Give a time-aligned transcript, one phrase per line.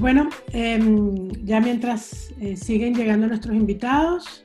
[0.00, 4.44] Bueno, em, ya mientras eh, siguen llegando nuestros invitados,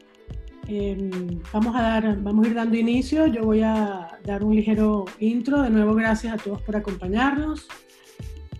[0.67, 1.11] em,
[1.53, 3.27] vamos, a dar, vamos a ir dando inicio.
[3.27, 5.61] Yo voy a dar un ligero intro.
[5.61, 7.67] De nuevo, gracias a todos por acompañarnos.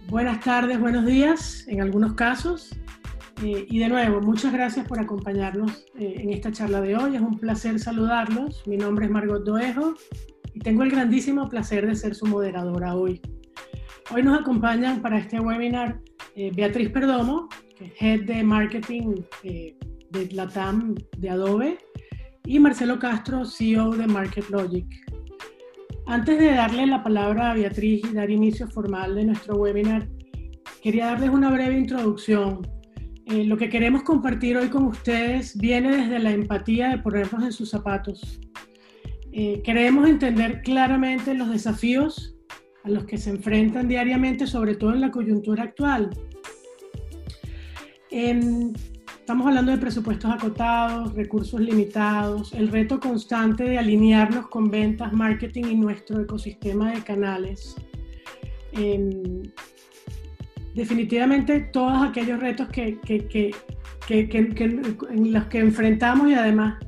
[0.08, 2.76] Buenas tardes, buenos días en algunos casos.
[3.42, 7.16] Eh, y de nuevo, muchas gracias por acompañarnos eh, en esta charla de hoy.
[7.16, 8.62] Es un placer saludarlos.
[8.68, 9.96] Mi nombre es Margot Doejo
[10.54, 13.20] y tengo el grandísimo placer de ser su moderadora hoy.
[14.12, 16.00] Hoy nos acompañan para este webinar
[16.36, 21.78] eh, Beatriz Perdomo, que es Head de Marketing de LATAM de Adobe,
[22.46, 24.88] y Marcelo Castro, CEO de MarketLogic.
[26.06, 30.08] Antes de darle la palabra a Beatriz y dar inicio formal de nuestro webinar,
[30.82, 32.62] quería darles una breve introducción
[33.26, 37.54] eh, lo que queremos compartir hoy con ustedes viene desde la empatía de ponernos en
[37.54, 38.42] sus zapatos.
[39.32, 42.33] Eh, queremos entender claramente los desafíos
[42.84, 46.10] a los que se enfrentan diariamente, sobre todo en la coyuntura actual.
[48.10, 55.64] estamos hablando de presupuestos acotados, recursos limitados, el reto constante de alinearnos con ventas, marketing
[55.64, 57.76] y nuestro ecosistema de canales
[60.74, 63.00] definitivamente todos aquellos retos que,
[64.10, 66.84] en los que enfrentamos y además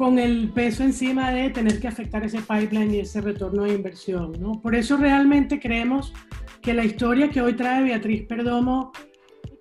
[0.00, 4.32] con el peso encima de tener que afectar ese pipeline y ese retorno de inversión.
[4.62, 6.14] Por eso realmente creemos
[6.62, 8.92] que la historia que hoy trae Beatriz Perdomo,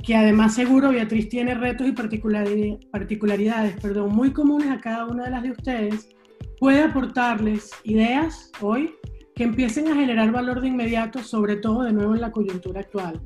[0.02, 5.32] que además seguro Beatriz tiene retos y particularidades perdón, muy comunes a cada una de
[5.32, 6.16] las de ustedes,
[6.58, 8.94] puede aportarles ideas hoy
[9.36, 13.20] que empiecen a generar valor de inmediato, sobre todo de nuevo en la coyuntura actual.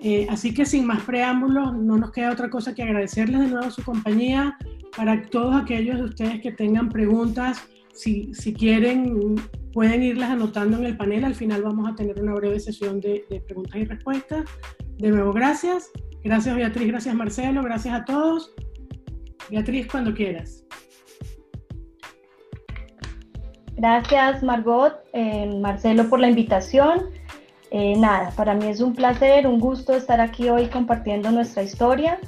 [0.00, 3.70] Eh, así que sin más preámbulos, no nos queda otra cosa que agradecerles de nuevo
[3.70, 4.58] su compañía.
[4.96, 9.36] Para todos aquellos de ustedes que tengan preguntas, si, si quieren,
[9.72, 11.24] pueden irlas anotando en el panel.
[11.24, 14.44] Al final vamos a tener una breve sesión de, preguntas y respuestas.
[14.96, 15.90] De nuevo, gracias.
[16.24, 18.54] Gracias Beatriz, gracias Marcelo, gracias a todos.
[19.50, 20.64] Beatriz, cuando quieras.
[23.74, 27.10] Gracias Margot, eh, Marcelo por la invitación.
[27.70, 32.18] Eh, nada, para mí es un placer, un gusto estar aquí hoy compartiendo nuestra historia.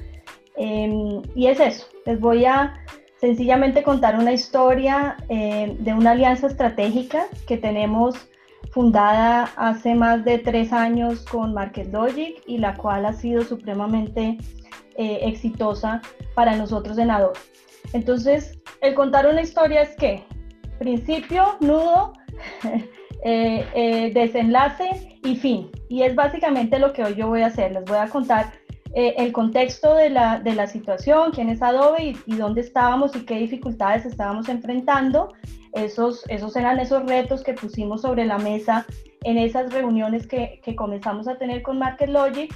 [0.59, 2.75] Em, y es eso, les voy a
[3.21, 8.29] sencillamente contar una historia eh, de una alianza estratégica que tenemos
[8.71, 14.39] fundada hace más de tres años con MarketLogic y la cual ha sido supremamente
[15.01, 16.03] exitosa
[16.35, 17.39] para nosotros en Adobe.
[17.93, 20.25] Entonces, el contar una historia es que
[20.79, 22.13] principio, nudo,
[23.25, 25.71] eh, eh, desenlace y fin.
[25.89, 27.73] Y es básicamente lo que hoy yo voy a hacer.
[27.73, 28.53] Les voy a contar
[28.95, 33.25] eh, el contexto de la, de la, situación, quién es Adobe y, dónde estábamos y
[33.25, 35.33] qué dificultades estábamos enfrentando.
[35.73, 38.87] Esos, esos eran esos retos que pusimos sobre la mesa
[39.23, 42.55] en esas reuniones que, que comenzamos a tener con MarketLogic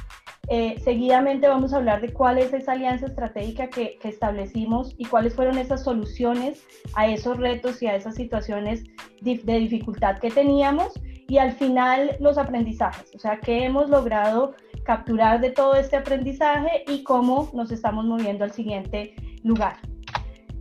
[0.48, 5.34] eh, seguidamente vamos a hablar de cuál es esa alianza estratégica que, establecimos y cuáles
[5.34, 8.84] fueron esas soluciones a esos retos y a esas situaciones
[9.20, 10.92] de, dificultad que teníamos.
[11.28, 14.54] Y al final los aprendizajes, o sea, qué hemos logrado
[14.84, 19.76] capturar de todo este aprendizaje y cómo nos estamos moviendo al siguiente lugar.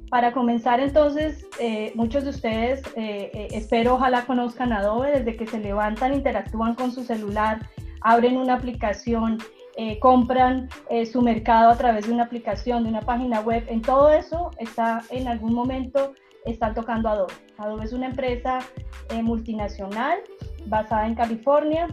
[0.10, 5.60] Para comenzar entonces, eh, muchos de ustedes eh, espero ojalá conozcan Adobe desde que se
[5.60, 7.70] levantan, interactúan con su celular,
[8.02, 9.38] abren una aplicación,
[9.78, 13.82] eh, compran eh, su mercado a través de una aplicación, de una página web, en
[13.82, 16.14] todo eso está en algún momento
[16.46, 17.34] están tocando Adobe.
[17.58, 18.60] Adobe es una empresa
[19.10, 20.20] eh, multinacional
[20.66, 21.88] basada en California.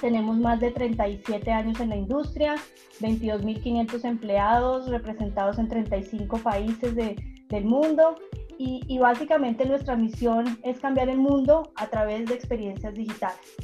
[0.00, 2.56] Tenemos más de 37 años en la industria,
[3.00, 8.16] 22.500 empleados representados en 35 países del mundo
[8.58, 13.56] y, y básicamente nuestra misión es cambiar el mundo a través de experiencias digitales.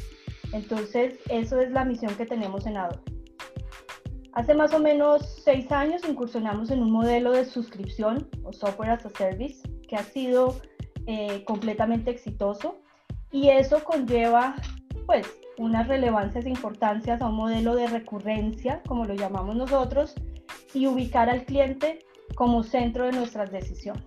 [0.53, 3.03] Entonces, eso es la misión que tenemos en Adobe.
[4.37, 9.07] Hace más o menos seis años incursionamos en un modelo de suscripción o software as
[9.07, 10.61] a service que ha sido
[11.07, 12.77] eh, completamente exitoso
[13.31, 14.55] y eso conlleva
[15.07, 15.27] pues
[15.59, 20.15] unas relevancias e importancias a un modelo de recurrencia, como lo llamamos nosotros,
[20.75, 22.01] y ubicar al cliente
[22.35, 24.05] como centro de nuestras decisiones.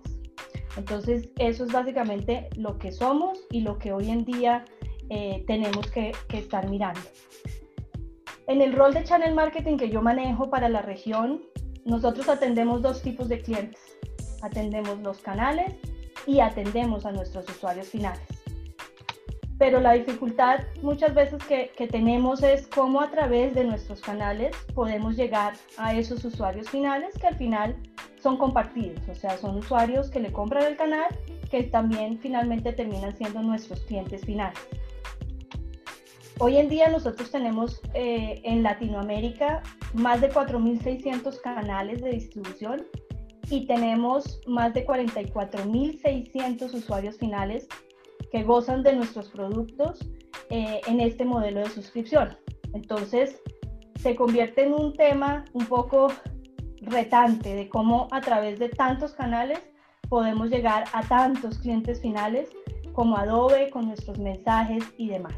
[0.76, 4.64] Entonces, eso es básicamente lo que somos y lo que hoy en día
[5.08, 7.00] eh, tenemos que, que estar mirando.
[8.46, 11.42] En el rol de channel marketing que yo manejo para la región,
[11.84, 13.80] nosotros atendemos dos tipos de clientes.
[14.42, 15.74] Atendemos los canales
[16.26, 18.39] y atendemos a nuestros usuarios finales.
[19.60, 25.16] Pero la dificultad muchas veces que, tenemos es cómo a través de nuestros canales podemos
[25.16, 27.76] llegar a esos usuarios finales que al final
[28.22, 31.14] son compartidos, o sea, son usuarios que le compran el canal
[31.50, 34.58] que también finalmente terminan siendo nuestros clientes finales.
[36.38, 42.86] hoy en día nosotros tenemos eh, en Latinoamérica más de 4.600 canales de distribución
[43.50, 47.68] y tenemos más de 44.600 usuarios finales
[48.30, 50.00] que gozan de nuestros productos
[50.50, 52.36] eh, en este modelo de suscripción.
[52.74, 53.40] Entonces,
[53.96, 56.08] se convierte en un tema un poco
[56.82, 59.60] retante de cómo a través de tantos canales
[60.08, 62.48] podemos llegar a tantos clientes finales
[62.92, 65.34] como Adobe con nuestros mensajes y demás.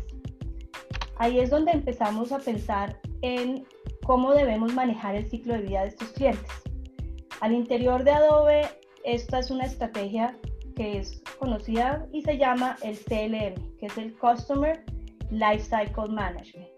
[1.17, 3.67] Ahí es donde empezamos a pensar en
[4.05, 6.51] cómo debemos manejar el ciclo de vida de estos clientes.
[7.41, 8.63] Al interior de Adobe,
[9.05, 10.39] esta es una estrategia
[10.75, 14.85] que es conocida y se llama el CLM, que es el Customer
[15.31, 16.69] Lifecycle Management.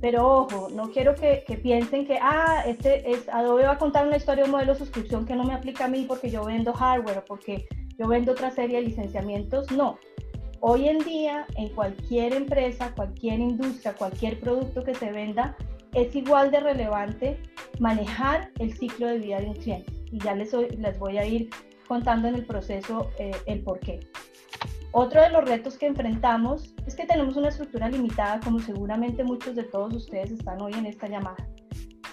[0.00, 4.16] Pero ojo, no quiero que, piensen que, ah, este es, Adobe va a contar una
[4.16, 7.18] historia un modelo de suscripción que no me aplica a mí porque yo vendo hardware
[7.18, 7.66] o porque
[7.98, 9.70] yo vendo otra serie de licenciamientos.
[9.72, 9.98] No.
[10.60, 15.56] Hoy en día, en cualquier empresa, cualquier industria, cualquier producto que se venda,
[15.94, 17.38] es igual de relevante
[17.80, 19.92] manejar el ciclo de vida de un cliente.
[20.12, 21.50] Y ya les, les voy a ir
[21.88, 24.00] contando en el proceso eh, el por qué.
[24.92, 29.56] Otro de los retos que enfrentamos es que tenemos una estructura limitada, como seguramente muchos
[29.56, 31.48] de todos ustedes están hoy en esta llamada.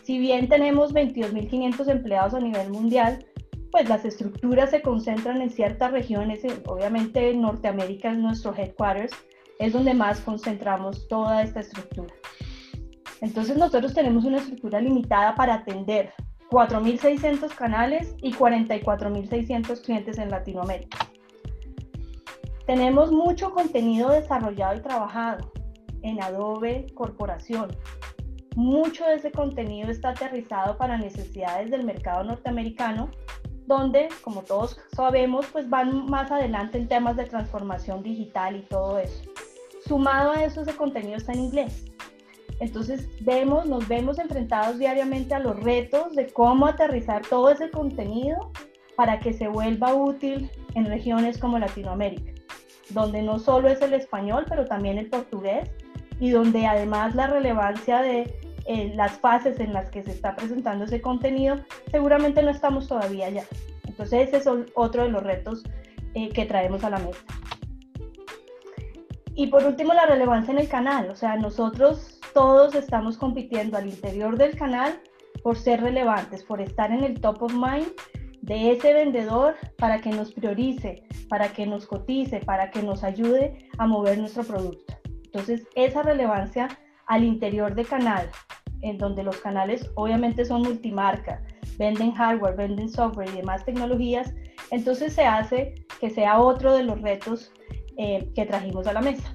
[0.03, 3.25] Si bien tenemos 22.500 empleados a nivel mundial,
[3.71, 9.13] pues las estructuras se concentran en ciertas regiones, obviamente Norteamérica es nuestro headquarters,
[9.59, 12.13] es donde más concentramos toda esta estructura.
[13.21, 16.13] Entonces nosotros tenemos una estructura limitada para atender
[16.51, 20.97] 4.600 canales y 44.600 clientes en Latinoamérica.
[22.65, 25.51] Tenemos mucho contenido desarrollado y trabajado
[26.01, 27.75] en Adobe Corporación.
[28.55, 33.11] Mucho de ese contenido está aterrizado para necesidades del mercado norteamericano,
[33.67, 38.99] donde, como todos sabemos, pues van más adelante en temas de transformación digital y todo
[38.99, 39.23] eso.
[39.85, 41.85] Sumado a eso, ese contenido está en inglés.
[42.59, 48.51] Entonces vemos, nos vemos enfrentados diariamente a los retos de cómo aterrizar todo ese contenido
[48.95, 52.35] para que se vuelva útil en regiones como Latinoamérica
[52.89, 55.69] donde no solo es el español, pero también el portugués,
[56.19, 58.33] y donde además la relevancia de
[58.65, 61.57] eh, las fases en las que se está presentando ese contenido,
[61.91, 63.43] seguramente no estamos todavía allá.
[63.87, 65.63] Entonces ese es otro de los retos
[66.13, 67.19] eh, que traemos a la mesa.
[69.35, 71.09] Y por último, la relevancia en el canal.
[71.09, 74.99] O sea, nosotros todos estamos compitiendo al interior del canal
[75.41, 77.87] por ser relevantes, por estar en el top of mind
[78.41, 83.69] de ese vendedor para que nos priorice, para que nos cotice, para que nos ayude
[83.77, 84.95] a mover nuestro producto.
[85.23, 86.67] Entonces, esa relevancia
[87.07, 88.29] al interior de canal,
[88.81, 91.41] en donde los canales obviamente son multimarca,
[91.77, 94.33] venden hardware, venden software y demás tecnologías,
[94.71, 97.53] entonces se hace que sea otro de los retos
[97.97, 99.33] eh, que trajimos a la mesa.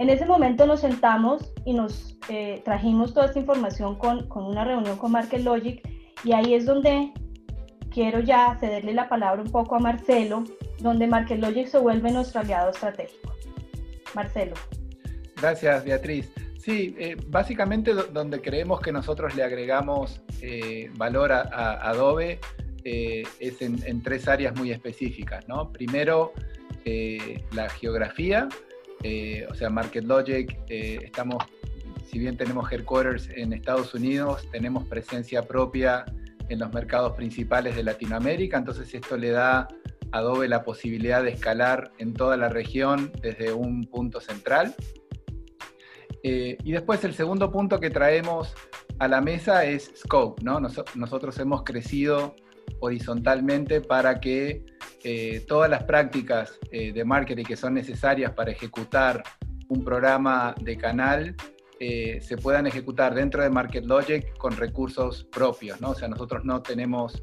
[0.00, 4.64] En ese momento nos sentamos y nos eh, trajimos toda esta información con, con una
[4.64, 5.86] reunión con Market Logic
[6.24, 7.12] y ahí es donde
[7.92, 10.44] quiero ya cederle la palabra un poco a Marcelo,
[10.78, 13.34] donde MarketLogic se vuelve nuestro aliado estratégico.
[14.14, 14.54] Marcelo.
[15.36, 16.32] Gracias, Beatriz.
[16.56, 22.40] Sí, eh, básicamente donde creemos que nosotros le agregamos eh, valor a, Adobe
[22.84, 25.46] es en, tres áreas muy específicas.
[25.46, 25.70] ¿no?
[25.70, 26.32] Primero,
[27.52, 28.48] la geografía,
[29.50, 31.44] o sea, MarketLogic, estamos,
[32.06, 36.04] si bien tenemos headquarters en Estados Unidos, tenemos presencia propia
[36.50, 39.68] en los mercados principales de Latinoamérica, entonces esto le da
[40.12, 44.74] a Adobe la posibilidad de escalar en toda la región desde un punto central.
[46.22, 48.52] Eh, y después el segundo punto que traemos
[48.98, 50.60] a la mesa es scope, ¿no?
[50.60, 52.34] nosotros hemos crecido
[52.80, 54.64] horizontalmente para que
[55.02, 59.22] eh, todas las prácticas eh, de marketing que son necesarias para ejecutar
[59.68, 61.34] un programa de canal
[61.78, 65.90] eh, se puedan ejecutar dentro de MarketLogic con recursos propios, ¿no?
[65.90, 67.22] O sea, nosotros no tenemos,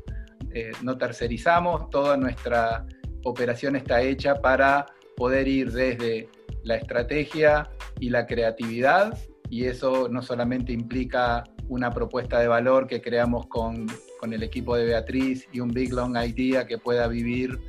[0.82, 2.88] no tercerizamos, toda nuestra
[3.24, 6.30] operación está hecha para poder ir desde
[6.64, 9.16] la estrategia y la creatividad,
[9.52, 13.86] y eso no solamente implica una propuesta de valor que creamos con,
[14.18, 17.60] con el equipo de Beatriz y un Big Long Idea que pueda vivir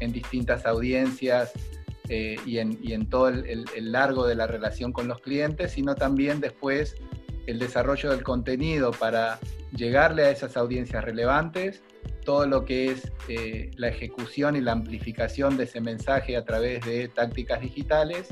[0.00, 1.52] en distintas audiencias
[2.08, 6.96] eh, y, en, todo el, largo de la relación con los clientes, sino también después
[7.46, 9.38] el desarrollo del contenido para
[9.76, 11.82] llegarle a esas audiencias relevantes,
[12.24, 16.84] todo lo que es eh, la ejecución y la amplificación de ese mensaje a través
[16.86, 18.28] de tácticas digitales.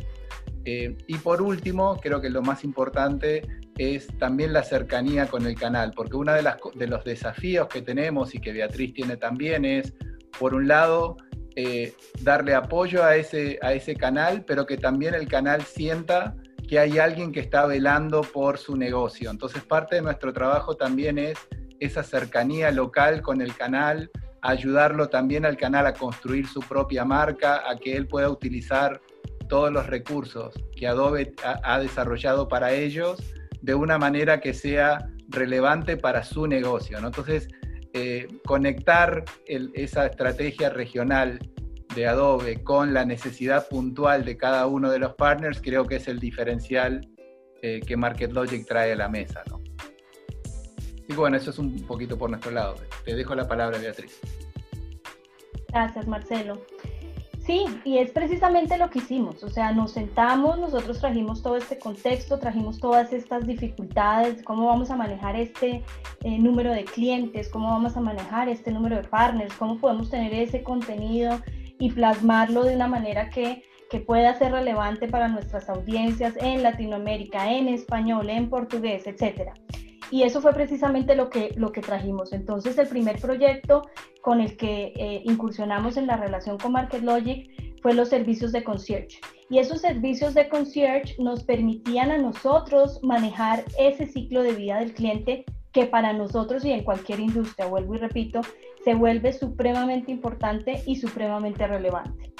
[0.65, 3.47] Eh, y por último, creo que lo más importante
[3.79, 6.43] es también la cercanía con el canal, porque uno de,
[6.75, 9.93] de los desafíos que tenemos y que Beatriz tiene también es,
[10.39, 11.17] por un lado,
[11.59, 16.37] eh, darle apoyo a ese, a ese canal, pero que también el canal sienta
[16.69, 19.31] que hay alguien que está velando por su negocio.
[19.31, 21.39] Entonces parte de nuestro trabajo también es
[21.81, 24.11] esa cercanía local con el canal,
[24.43, 29.01] ayudarlo también al canal a construir su propia marca, a que él pueda utilizar
[29.49, 33.23] todos los recursos que Adobe ha, desarrollado para ellos
[33.67, 36.99] de una manera que sea relevante para su negocio.
[36.99, 37.49] Entonces,
[37.95, 41.41] eh, conectar esa estrategia regional
[41.93, 46.07] de Adobe con la necesidad puntual de cada uno de los partners creo que es
[46.07, 47.01] el diferencial
[47.61, 49.43] eh, que MarketLogic trae a la mesa.
[51.09, 52.77] Y bueno, eso es un poquito por nuestro lado.
[53.05, 54.21] Te dejo la palabra, Beatriz.
[55.71, 56.65] Gracias, Marcelo.
[57.47, 61.79] Sí, y es precisamente lo que hicimos, o sea, nos sentamos, nosotros trajimos todo este
[61.79, 65.85] contexto, trajimos todas estas dificultades, cómo vamos a manejar este
[66.25, 70.35] eh, número de clientes, cómo vamos a manejar este número de partners, cómo podemos tener
[70.35, 71.41] ese contenido
[71.79, 77.53] y plasmarlo de una manera que, que pueda ser relevante para nuestras audiencias en Latinoamérica,
[77.53, 79.55] en español, en portugués, etcétera.
[80.11, 82.33] Y eso fue precisamente lo que, lo que trajimos.
[82.33, 83.83] Entonces, el primer proyecto
[84.23, 89.21] con el que eh, incursionamos en la relación con MarketLogic fue los servicios de concierge.
[89.49, 94.95] Y esos servicios de concierge nos permitían a nosotros manejar ese ciclo de vida del
[94.95, 98.41] cliente que para nosotros y en cualquier industria, vuelvo y repito,
[98.83, 102.33] se vuelve supremamente importante y supremamente relevante.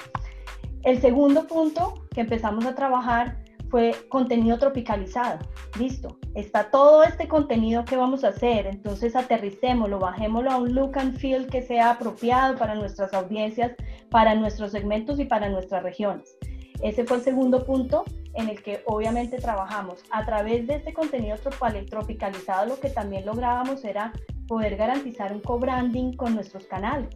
[0.85, 3.39] El segundo punto que empezamos a trabajar
[3.71, 5.39] fue contenido tropicalizado.
[5.79, 10.99] Listo, está todo este contenido que vamos a hacer, entonces aterricémoslo, bajémoslo a un look
[10.99, 13.73] and feel que sea apropiado para nuestras audiencias,
[14.11, 16.37] para nuestros segmentos y para nuestras regiones.
[16.83, 18.05] Ese fue el segundo punto
[18.35, 20.05] en el que obviamente trabajamos.
[20.11, 24.13] A través de este contenido tropicalizado lo que también lográbamos era
[24.47, 27.09] poder garantizar un co-branding con nuestros canales.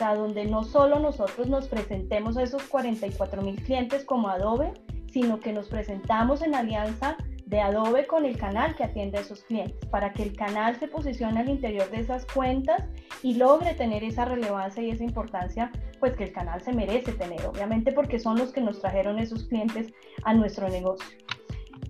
[0.00, 4.72] O donde no solo nosotros nos presentemos a esos 44 mil clientes como Adobe,
[5.14, 7.16] sino que nos presentamos en alianza
[7.46, 10.88] de Adobe con el canal que atiende a esos clientes, para que el canal se
[10.88, 12.82] posicione al interior de esas cuentas
[13.22, 17.46] y logre tener esa relevancia y esa importancia, pues que el canal se merece tener,
[17.46, 19.92] obviamente porque son los que nos trajeron esos clientes
[20.24, 21.06] a nuestro negocio.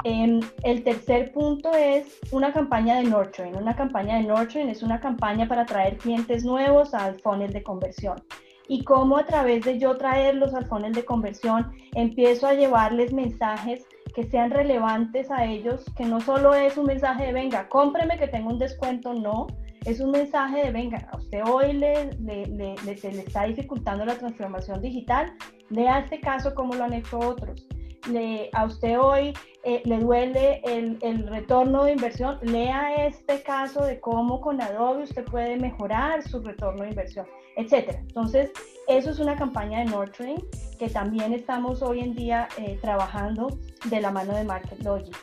[0.05, 3.57] Em, el tercer punto es una campaña de nurturing.
[3.57, 8.23] Una campaña de nurturing es una campaña para traer clientes nuevos al funnel de conversión
[8.69, 13.87] y cómo a través de yo traerlos al funnel de conversión empiezo a llevarles mensajes
[14.15, 18.29] que sean relevantes a ellos, que no solo es un mensaje de venga, cómpreme que
[18.29, 19.49] tengo un descuento, no,
[19.85, 24.15] es un mensaje de venga, a usted hoy le, le, le, le, está dificultando la
[24.15, 25.33] transformación digital,
[25.69, 27.67] lea este caso como lo han hecho otros.
[28.11, 29.33] Le, a usted hoy
[29.63, 35.25] eh, le duele el, retorno de inversión, lea este caso de cómo con Adobe usted
[35.25, 37.99] puede mejorar su retorno de inversión etcétera.
[38.01, 38.51] Entonces,
[38.89, 40.45] eso es una campaña de nurturing
[40.79, 45.17] que también estamos hoy en día eh, trabajando de la mano de MarketLogic.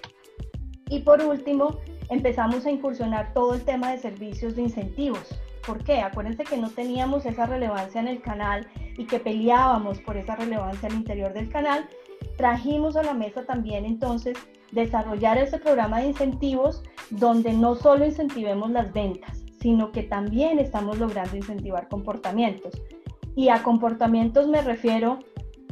[0.89, 1.77] Y por último,
[2.09, 5.39] empezamos a incursionar todo el tema de servicios de incentivos.
[5.65, 6.01] ¿Por qué?
[6.01, 10.89] Acuérdense que no teníamos esa relevancia en el canal y que peleábamos por esa relevancia
[10.89, 11.87] al interior del canal.
[12.37, 14.37] Trajimos a la mesa también entonces
[14.71, 20.97] desarrollar ese programa de incentivos donde no solo incentivemos las ventas, sino que también estamos
[20.97, 22.73] logrando incentivar comportamientos.
[23.35, 25.19] Y a comportamientos me refiero,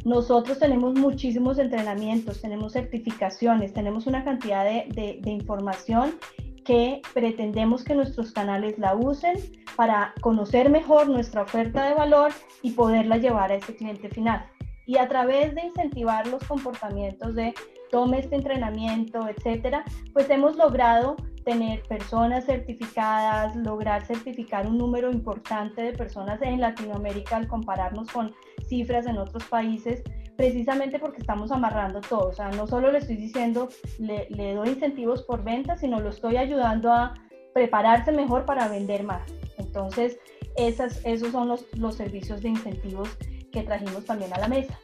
[0.06, 6.16] nosotros tenemos muchísimos entrenamientos, tenemos certificaciones, tenemos una cantidad de, de, información
[6.64, 9.38] que pretendemos que nuestros canales la usen
[9.76, 14.46] para conocer mejor nuestra oferta de valor y poderla llevar a ese cliente final.
[14.90, 17.54] Y a través de incentivar los comportamientos de
[17.92, 21.16] tome este entrenamiento, etcétera, pues hemos logrado
[21.46, 28.34] tener personas certificadas, lograr certificar un número importante de personas en Latinoamérica al compararnos con
[28.68, 30.02] cifras en otros países,
[30.36, 32.30] precisamente porque estamos amarrando todo.
[32.30, 33.70] O sea, no solo le estoy diciendo,
[34.00, 37.14] le, doy incentivos por venta, sino lo estoy ayudando a
[37.54, 39.22] prepararse mejor para vender más.
[39.60, 40.18] Entonces,
[40.58, 43.16] esos son los servicios de incentivos
[43.52, 44.80] que trajimos también a la mesa.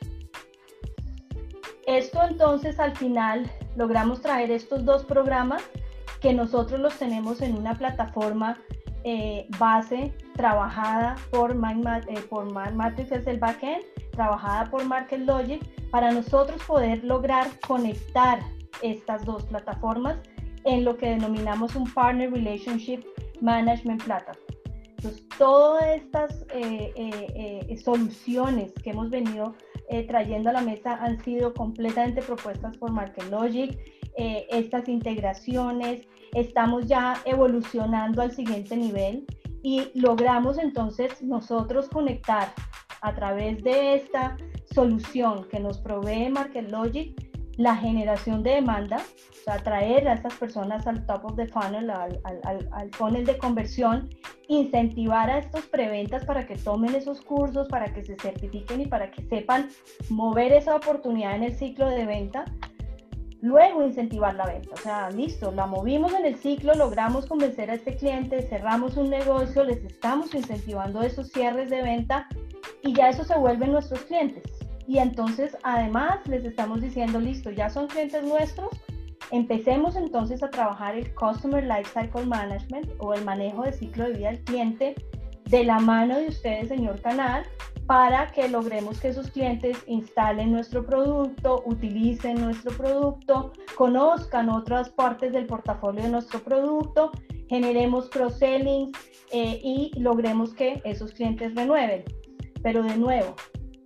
[1.85, 5.61] Esto entonces al final logramos traer estos dos programas
[6.19, 8.57] que nosotros los tenemos en una plataforma
[9.03, 16.11] eh, base trabajada por, Mind, eh, por Matrix, es el backend, trabajada por MarketLogic, para
[16.11, 18.39] nosotros poder lograr conectar
[18.81, 20.17] estas dos plataformas
[20.63, 23.05] en lo que denominamos un Partner Relationship
[23.41, 24.44] Management Platform.
[25.05, 29.55] Entonces, todas estas eh, soluciones que hemos venido
[30.07, 33.77] trayendo a la mesa han sido completamente propuestas por MarketLogic
[34.17, 39.25] eh, estas integraciones, estamos ya evolucionando al siguiente nivel
[39.61, 42.53] y logramos entonces nosotros conectar
[43.01, 44.37] a través de esta
[44.73, 50.85] solución que nos provee MarketLogic la generación de demanda, o sea, traer a estas personas
[50.87, 54.09] al top of the funnel, al, al, al, funnel de conversión,
[54.47, 59.11] incentivar a estos preventas para que tomen esos cursos, para que se certifiquen y para
[59.11, 59.69] que sepan
[60.09, 62.45] mover esa oportunidad en el ciclo de venta.
[63.41, 67.75] Luego incentivar la venta, o sea, listo, la movimos en el ciclo, logramos convencer a
[67.75, 72.27] este cliente, cerramos un negocio, les estamos incentivando esos cierres de venta
[72.81, 74.54] y ya eso se vuelven nuestros clientes
[74.87, 78.69] y entonces, además, les estamos diciendo, listo, ya son clientes nuestros,
[79.31, 84.27] empecemos entonces a trabajar el Customer Lifecycle Management o el manejo de ciclo de vida
[84.31, 84.95] del cliente
[85.45, 87.45] de la mano de ustedes, señor canal,
[87.85, 95.33] para que logremos que esos clientes instalen nuestro producto, utilicen nuestro producto, conozcan otras partes
[95.33, 97.11] del portafolio de nuestro producto,
[97.47, 98.91] generemos cross-selling
[99.31, 102.03] eh, y logremos que esos clientes renueven.
[102.63, 103.35] Pero de nuevo,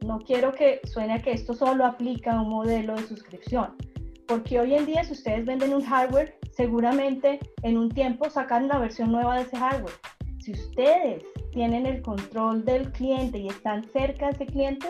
[0.10, 3.76] no quiero que suene que esto solo aplica a un modelo de suscripción,
[4.28, 8.80] porque hoy en día si ustedes venden un hardware, seguramente en un tiempo sacan la
[8.80, 9.94] versión nueva de ese hardware.
[10.40, 14.88] Si ustedes tienen el control del cliente y están cerca de ese cliente,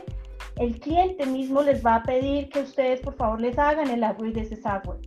[0.56, 4.36] el cliente mismo les va a pedir que ustedes por favor les hagan el upgrade
[4.36, 5.02] de ese software.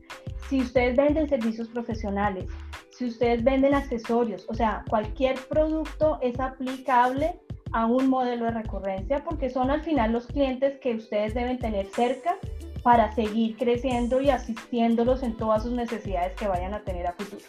[0.51, 2.45] Si ustedes venden servicios profesionales,
[2.91, 7.41] si ustedes venden accesorios, o sea, cualquier producto es aplicable
[7.73, 11.87] a un modelo de recurrencia porque son al final los clientes que ustedes deben tener
[11.87, 12.37] cerca
[12.83, 17.43] para seguir creciendo y asistiéndolos en todas sus necesidades que vayan a tener a futuro.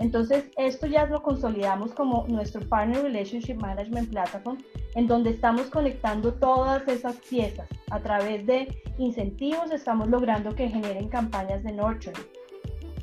[0.00, 4.58] Entonces, esto ya lo consolidamos como nuestro Partner Relationship Management Platform,
[4.96, 7.68] en donde estamos conectando todas esas piezas.
[7.90, 12.26] A través de incentivos estamos logrando que generen campañas de nurturing.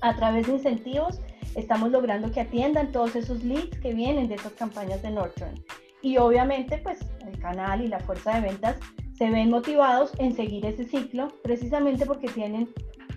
[0.01, 1.21] A través de incentivos
[1.55, 5.63] estamos logrando que atiendan todos esos leads que vienen de esas campañas de nurturing.
[6.01, 8.77] Y obviamente, pues el canal y la fuerza de ventas
[9.17, 12.69] se ven motivados en seguir ese ciclo, precisamente porque tienen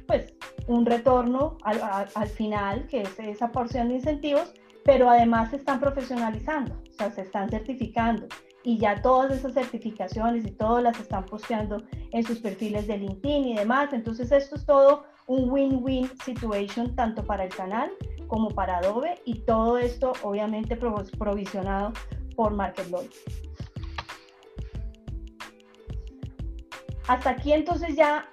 [0.06, 0.34] pues
[0.66, 1.80] un retorno al,
[2.14, 4.52] al, final, que es esa porción de incentivos,
[4.84, 8.26] pero además se están profesionalizando, o sea, se están certificando
[8.64, 11.82] y ya todas esas certificaciones y todas las están posteando
[12.12, 13.92] en sus perfiles de LinkedIn y demás.
[13.92, 17.90] Entonces esto es todo un win-win situation tanto para el canal
[18.26, 21.92] como para Adobe y todo esto obviamente provisionado
[22.34, 23.12] por MarketLogic.
[27.06, 28.28] Hasta aquí entonces ya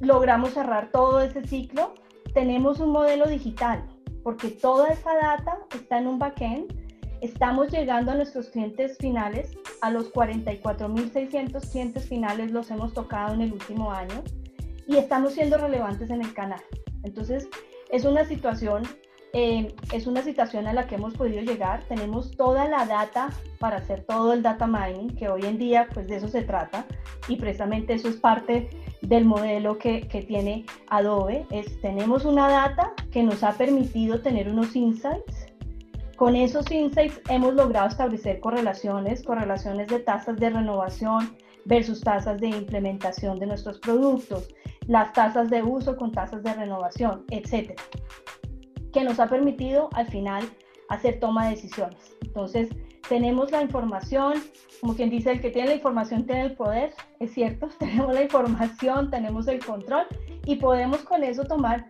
[0.00, 1.94] logramos cerrar todo ese ciclo.
[2.32, 3.84] Tenemos un modelo digital
[4.22, 6.72] porque toda esa data está en un backend.
[7.20, 13.42] Estamos llegando a nuestros clientes finales, a los 44.600 clientes finales los hemos tocado en
[13.42, 14.22] el último año
[14.86, 16.60] y estamos siendo relevantes en el canal.
[17.02, 17.48] Entonces,
[17.90, 18.82] es una situación
[19.36, 21.82] eh, es una situación a la que hemos podido llegar.
[21.88, 26.06] Tenemos toda la data para hacer todo el data mining, que hoy en día pues
[26.06, 26.86] de eso se trata
[27.26, 28.70] y precisamente eso es parte
[29.02, 31.46] del modelo que, que tiene Adobe.
[31.50, 35.46] Es, tenemos una data que nos ha permitido tener unos insights.
[36.16, 42.50] Con esos insights hemos logrado establecer correlaciones, correlaciones de tasas de renovación versus tasas de
[42.50, 44.54] implementación de nuestros productos,
[44.86, 47.82] las tasas de uso con tasas de renovación, etcétera
[48.94, 50.48] que nos ha permitido al final
[50.88, 52.16] hacer toma de decisiones.
[52.22, 52.68] Entonces,
[53.08, 54.42] tenemos la información,
[54.80, 58.22] como quien dice, el que tiene la información tiene el poder, es cierto, tenemos la
[58.22, 60.06] información, tenemos el control
[60.46, 61.86] y podemos con eso tomar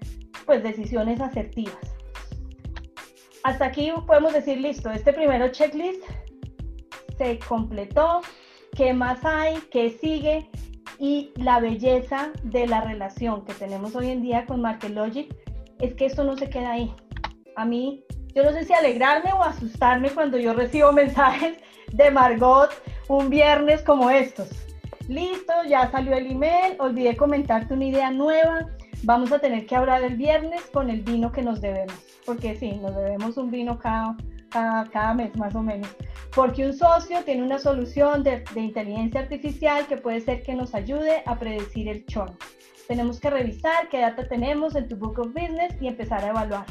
[0.47, 1.95] pues decisiones asertivas.
[3.45, 6.03] Hasta aquí podemos decir, listo, este primero checklist
[7.19, 8.23] se completó,
[8.75, 10.49] qué más hay, qué sigue
[10.99, 15.35] y la belleza de la relación que tenemos hoy en día con MarketLogic
[15.81, 16.95] es que esto no se queda ahí.
[17.57, 21.59] A mí, yo no sé si alegrarme o asustarme cuando yo recibo mensajes
[21.93, 22.71] de Margot
[23.09, 24.49] un viernes como estos.
[25.09, 28.69] Listo, ya salió el email, olvidé comentarte una idea nueva.
[29.03, 32.73] Vamos a tener que hablar el viernes con el vino que nos debemos, porque sí,
[32.73, 34.17] nos debemos un vino cada,
[34.51, 35.95] cada, mes más o menos.
[36.35, 40.75] Porque un socio tiene una solución de, de inteligencia artificial que puede ser que nos
[40.75, 42.35] ayude a predecir el churn.
[42.89, 46.67] Tenemos que revisar qué data tenemos en tu Book of Business y empezar a evaluar.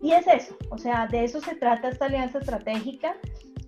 [0.00, 3.16] Y es eso, o sea, de eso se trata esta alianza estratégica.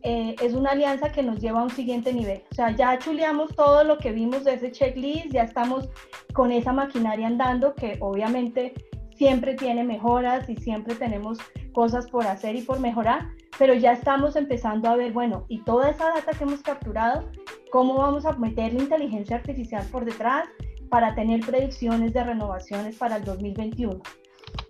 [0.02, 2.42] Eh, es una alianza que nos lleva a un siguiente nivel.
[2.50, 5.88] O sea, ya chuleamos todo lo que vimos de ese checklist, ya estamos
[6.32, 8.72] con esa maquinaria andando que obviamente
[9.20, 11.38] siempre tiene mejoras y siempre tenemos
[11.74, 15.90] cosas por hacer y por mejorar, pero ya estamos empezando a ver, bueno, y toda
[15.90, 17.28] esa data que hemos capturado,
[17.70, 20.48] ¿cómo vamos a meter la inteligencia artificial por detrás?
[20.90, 24.00] Para tener predicciones de renovaciones para el 2021.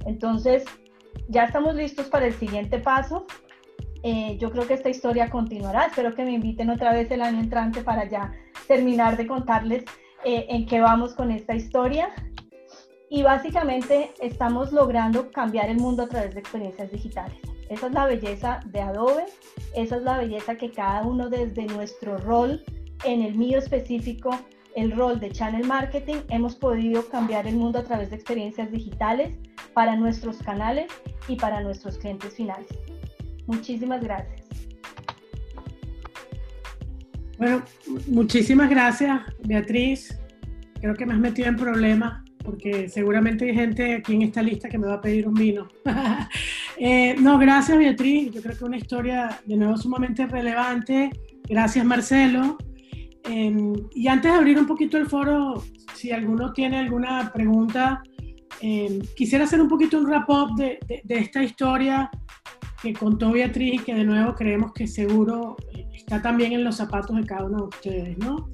[0.06, 0.64] Entonces,
[1.28, 3.26] ya estamos listos para el siguiente paso.
[4.02, 5.86] Eh, yo creo que esta historia continuará.
[5.86, 8.32] Espero que me inviten otra vez el año entrante para ya
[8.68, 9.84] terminar de contarles
[10.24, 12.10] eh, en qué vamos con esta historia.
[13.12, 17.40] y básicamente estamos logrando cambiar el mundo a través de experiencias digitales.
[17.68, 19.26] Esa es la belleza de Adobe,
[19.74, 22.62] esa es la belleza que cada uno desde nuestro rol,
[23.04, 24.30] en el mío específico,
[24.76, 29.36] el rol de Channel Marketing, hemos podido cambiar el mundo a través de experiencias digitales
[29.74, 30.86] para nuestros canales
[31.28, 32.68] y para nuestros clientes finales.
[33.46, 34.46] Muchísimas gracias.
[37.38, 37.62] Bueno,
[38.06, 40.18] muchísimas gracias, Beatriz.
[40.80, 44.68] Creo que me has metido en problemas porque seguramente hay gente aquí en esta lista
[44.68, 45.68] que me va a pedir un vino.
[46.82, 51.10] Eh, no, gracias Beatriz, yo creo que una historia de nuevo sumamente relevante.
[51.46, 52.56] Gracias Marcelo.
[53.24, 55.62] Em, y antes de abrir un poquito el foro,
[55.94, 58.02] si alguno tiene alguna pregunta,
[58.60, 62.10] em, quisiera hacer un poquito un wrap-up de, de, esta historia
[62.82, 65.56] que contó Beatriz y que de nuevo creemos que seguro
[65.92, 68.48] está también en los zapatos de cada uno de ustedes, ¿no?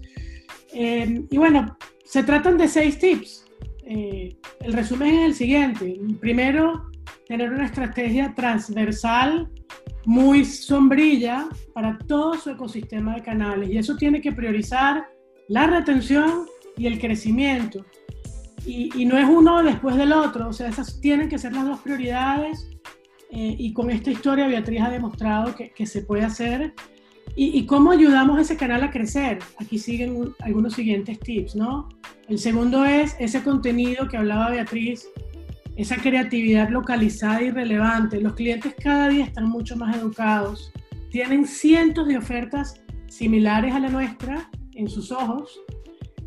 [0.73, 3.47] Em, y bueno, se tratan de seis tips
[3.87, 5.99] eh, el resumen es el siguiente.
[6.21, 6.91] Primero,
[7.27, 9.51] tener una estrategia transversal
[10.05, 13.69] muy sombrilla para todo su ecosistema de canales.
[13.71, 15.07] Y eso tiene que priorizar
[15.49, 17.85] la retención y el crecimiento.
[18.65, 21.81] Y, no es uno después del otro, o sea, esas tienen que ser las dos
[21.81, 22.69] prioridades.
[23.31, 26.75] Eh, y con esta historia Beatriz ha demostrado que, que se puede hacer.
[27.37, 29.39] Y, y, cómo ayudamos a ese canal a crecer?
[29.59, 31.89] Aquí siguen algunos siguientes tips, ¿no?
[32.29, 35.07] El segundo es ese contenido que hablaba Beatriz,
[35.77, 38.21] esa creatividad localizada y relevante.
[38.21, 40.73] Los clientes cada día están mucho más educados,
[41.11, 45.61] tienen cientos de ofertas similares a la nuestra en sus ojos.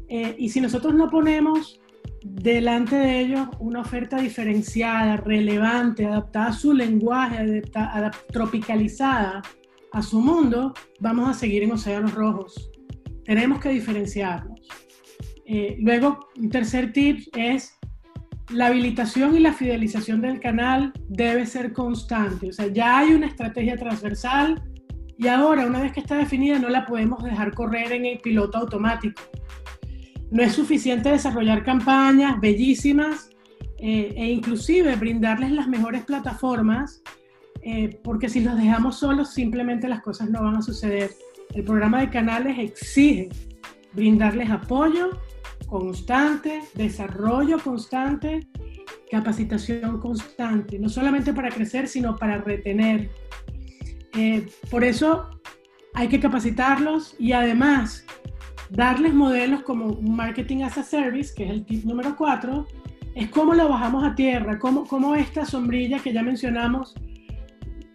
[0.08, 1.80] Eh, y si nosotros no ponemos
[2.24, 7.62] delante de ellos una oferta diferenciada, relevante, adaptada a su lenguaje,
[8.32, 9.42] tropicalizada
[9.92, 12.72] a su mundo, vamos a seguir en océanos rojos.
[13.26, 14.68] Tenemos que diferenciarnos.
[15.46, 17.79] Eh, luego, un tercer tip es
[18.50, 22.50] la habilitación y la fidelización del canal debe ser constante.
[22.50, 24.62] O sea, ya hay una estrategia transversal
[25.18, 28.58] y ahora, una vez que está definida, no la podemos dejar correr en el piloto
[28.58, 29.22] automático.
[30.32, 33.30] No es suficiente desarrollar campañas bellísimas
[33.80, 37.02] eh, e inclusive brindarles las mejores plataformas,
[37.62, 41.12] eh, porque si los dejamos solos, simplemente las cosas no van a suceder.
[41.54, 43.30] El programa de canales exige
[43.94, 45.10] brindarles apoyo
[45.68, 48.48] constante, desarrollo constante,
[49.12, 53.10] capacitación constante, no solamente para crecer, sino para retener.
[54.14, 55.30] Eh, por eso
[55.94, 58.06] hay que capacitarlos y además
[58.70, 62.68] darles modelos como Marketing as a Service, que es el tip número 4,
[63.16, 66.96] es cómo lo bajamos a tierra, cómo, cómo esta sombrilla que ya mencionamos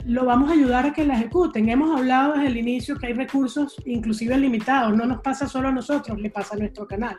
[0.04, 1.68] lo vamos a ayudar a que la ejecuten.
[1.68, 5.72] Hemos hablado desde el inicio que hay recursos inclusive limitados, no nos pasa solo a
[5.72, 7.16] nosotros, le pasa a nuestro canal.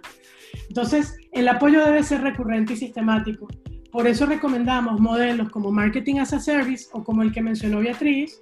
[0.68, 3.48] Entonces, el apoyo debe ser recurrente y sistemático.
[3.92, 8.40] Por eso recomendamos modelos como Marketing as a Service o como el que mencionó Beatriz,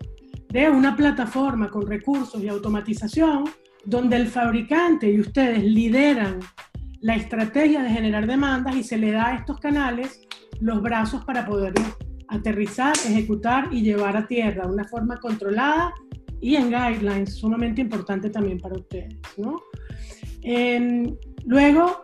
[0.49, 3.45] de una plataforma con recursos y automatización
[3.85, 6.39] donde el fabricante y ustedes lideran
[7.01, 10.21] la estrategia de generar demandas y se le da a estos canales
[10.59, 11.73] los brazos para poder
[12.33, 15.93] aterrizar, ejecutar y llevar a tierra de una forma controlada
[16.41, 19.15] y en guidelines, sumamente importante también para ustedes.
[19.37, 19.61] ¿no?
[21.45, 22.01] luego,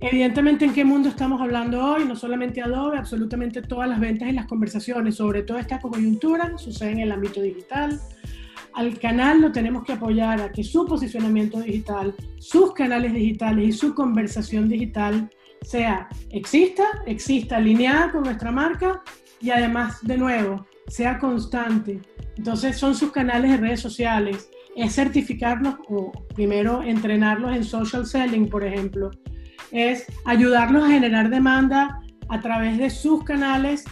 [0.00, 2.04] evidentemente, ¿en qué mundo estamos hablando hoy?
[2.06, 6.94] No solamente Adobe, absolutamente todas las ventas y las conversaciones sobre toda esta coyuntura suceden
[6.94, 8.00] en el ámbito digital.
[8.74, 13.72] Al canal lo tenemos que apoyar a que su posicionamiento digital, sus canales digitales y
[13.72, 15.28] su conversación digital
[15.60, 19.02] sea exista, exista alineada con nuestra marca
[19.42, 22.00] y además, de nuevo, sea constante.
[22.36, 28.48] Entonces son sus canales de redes sociales, es certificarlos o primero entrenarlos en social selling,
[28.48, 29.10] por ejemplo,
[29.70, 33.84] es ayudarlos a generar demanda a través de sus canales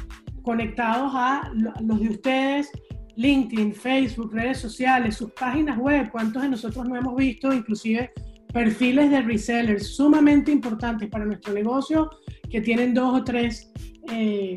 [0.42, 2.70] conectados a los de ustedes,
[3.16, 8.10] LinkedIn, Facebook, redes sociales, sus páginas web, cuántos de nosotros no hemos visto, inclusive
[8.52, 12.10] perfiles de resellers sumamente importantes para nuestro negocio
[12.50, 13.70] que tienen dos o tres
[14.10, 14.56] eh,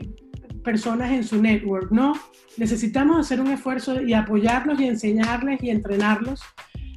[0.63, 2.13] personas en su network, ¿no?
[2.57, 6.41] Necesitamos hacer un esfuerzo y apoyarlos y enseñarles y entrenarlos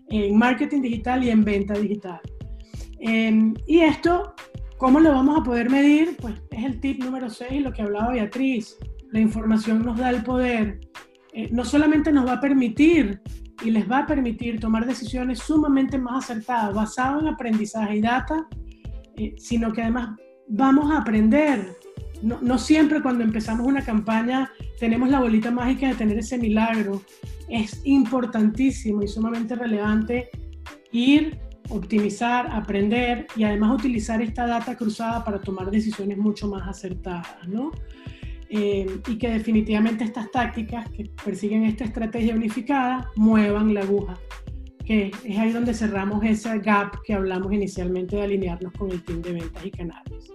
[0.08, 2.20] en marketing digital y en venta digital.
[2.98, 4.34] Em, y esto,
[4.78, 6.16] ¿cómo lo vamos a poder medir?
[6.20, 8.76] Pues es el tip número 6, lo que hablaba Beatriz.
[9.12, 10.80] La información nos da el poder.
[11.32, 13.20] Eh, no solamente nos va a permitir
[13.64, 18.46] y les va a permitir tomar decisiones sumamente más acertadas, basadas en aprendizaje y data,
[19.16, 20.16] eh, sino que además
[20.48, 21.76] vamos a aprender
[22.22, 27.02] no, siempre cuando empezamos una campaña tenemos la bolita mágica de tener ese milagro.
[27.48, 30.28] Es importantísimo y sumamente relevante
[30.92, 31.38] ir
[31.70, 37.72] optimizar, aprender y además utilizar esta data cruzada para tomar decisiones mucho más acertadas, ¿no?
[38.48, 44.16] Eh, y que definitivamente estas tácticas que persiguen esta estrategia unificada muevan la aguja,
[44.84, 49.20] que es ahí donde cerramos ese gap que hablamos inicialmente de alinearnos con el team
[49.22, 50.30] de ventas y canales.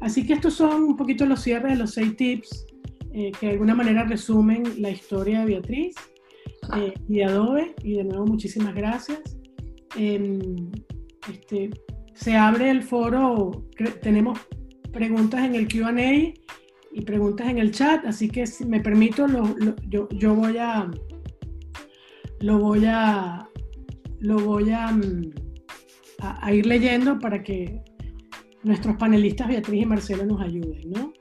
[0.00, 2.66] Así que estos son un poquito los cierres de los seis tips
[3.12, 5.94] eh, que de alguna manera resumen la historia de Beatriz
[6.76, 7.74] eh, y de Adobe.
[7.82, 9.20] Y de nuevo, muchísimas gracias.
[9.96, 10.70] Em,
[11.30, 11.70] este,
[12.14, 13.66] se abre el foro,
[14.02, 14.38] tenemos
[14.92, 15.92] preguntas en el QA
[16.92, 19.26] y preguntas en el chat, así que si me permito,
[19.88, 20.90] yo, yo, voy a
[22.40, 23.46] lo voy a
[24.20, 25.30] lo voy a, mm,
[26.20, 27.82] a, ir leyendo para que
[28.66, 31.12] nuestros panelistas Beatriz y Marcelo nos ayuden, ¿no?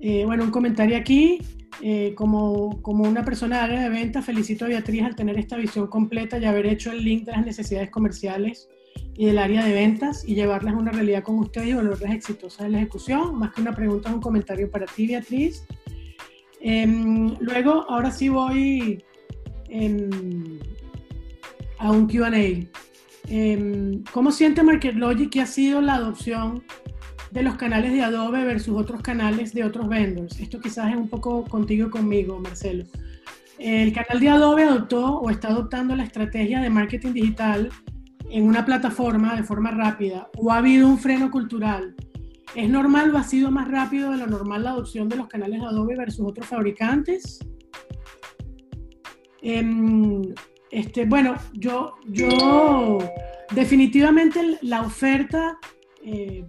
[0.00, 1.38] Eh, bueno, un comentario aquí.
[1.82, 5.56] Eh, como, como, una persona de área de venta, felicito a Beatriz al tener esta
[5.56, 8.68] visión completa y haber hecho el link de las necesidades comerciales
[9.16, 12.66] y del área de ventas y llevarlas a una realidad con ustedes y volverlas exitosas
[12.66, 13.38] en la ejecución.
[13.38, 15.64] Más que una pregunta, es un comentario para ti, Beatriz.
[16.60, 19.02] Em, luego, ahora sí voy
[19.70, 20.10] em,
[21.78, 22.30] a un QA.
[23.30, 26.64] Em, ¿Cómo siente MarketLogic que ha sido la adopción
[27.30, 30.40] de los canales de Adobe versus otros canales de otros vendors.
[30.40, 32.84] Esto quizás es un poco contigo y conmigo, Marcelo.
[33.58, 37.70] El canal de Adobe adoptó o está adoptando la estrategia de marketing digital
[38.28, 41.94] en una plataforma de forma rápida o ha habido un freno cultural.
[42.56, 45.60] ¿Es normal o ha sido más rápido de lo normal la adopción de los canales
[45.60, 47.38] de Adobe versus otros fabricantes?
[49.42, 50.22] Em,
[50.70, 52.98] este, bueno, yo, yo
[53.54, 55.58] definitivamente la oferta
[56.04, 56.44] eh,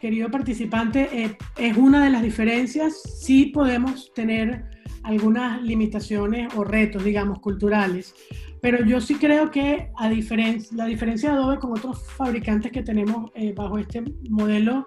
[0.00, 3.00] querido participante, eh, es una de las diferencias.
[3.20, 4.64] Sí podemos tener
[5.02, 8.14] algunas limitaciones o retos, digamos, culturales,
[8.60, 12.82] pero yo sí creo que a diferencia, la diferencia de Adobe con otros fabricantes que
[12.82, 14.86] tenemos eh, bajo este modelo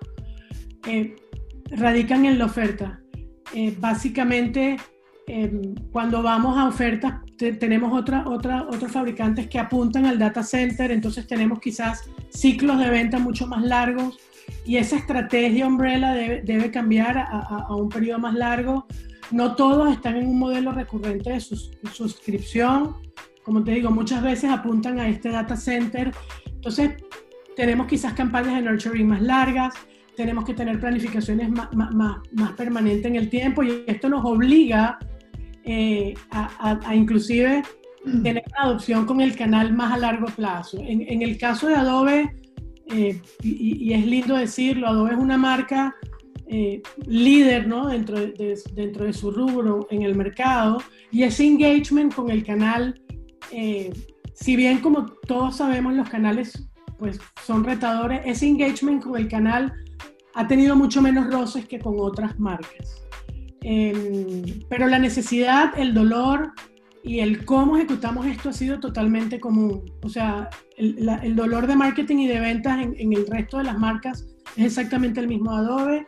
[1.69, 2.99] radican en la oferta.
[3.79, 4.77] básicamente,
[5.91, 7.21] cuando vamos a ofertas,
[7.59, 12.89] tenemos otra, otra, otros fabricantes que apuntan al data center, entonces tenemos quizás ciclos de
[12.89, 14.19] venta mucho más largos
[14.65, 18.85] y esa estrategia umbrella debe, cambiar a, un periodo más largo.
[19.31, 22.97] No todos están en un modelo recurrente de suscripción.
[23.43, 26.11] Como te digo, muchas veces apuntan a este data center.
[26.45, 26.91] Entonces,
[27.55, 29.73] tenemos quizás campañas de nurturing más largas,
[30.15, 34.99] tenemos que tener planificaciones más, más, más permanentes en el tiempo y esto nos obliga
[35.65, 37.63] eh, a, a, inclusive
[38.23, 40.77] tener una adopción con el canal más a largo plazo.
[40.79, 42.31] En, en el caso de Adobe,
[42.93, 45.95] eh, y, es lindo decirlo, Adobe es una marca
[46.47, 47.87] eh, líder ¿no?
[47.87, 52.99] dentro, de, dentro de su rubro en el mercado y ese engagement con el canal,
[53.51, 53.93] eh,
[54.33, 59.73] si bien como todos sabemos los canales pues son retadores, ese engagement con el canal
[60.35, 63.00] ha tenido mucho menos roces que con otras marcas.
[63.61, 66.51] Pero la necesidad, el dolor,
[67.03, 69.91] y el cómo ejecutamos esto ha sido totalmente común.
[70.03, 73.63] O sea, el, el dolor de marketing y de ventas en, en, el resto de
[73.63, 76.07] las marcas es exactamente el mismo Adobe.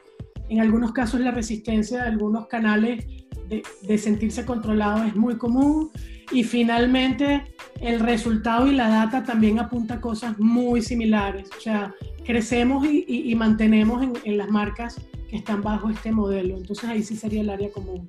[0.49, 3.05] En algunos casos la resistencia de algunos canales
[3.49, 5.89] de, de sentirse controlado es muy común.
[6.31, 7.43] Y finalmente
[7.81, 11.49] el resultado y la data también apunta a cosas muy similares.
[11.57, 15.01] O sea, crecemos y, y, y mantenemos en, en las marcas
[15.37, 16.57] están bajo este modelo.
[16.57, 18.07] Entonces ahí sí sería el área común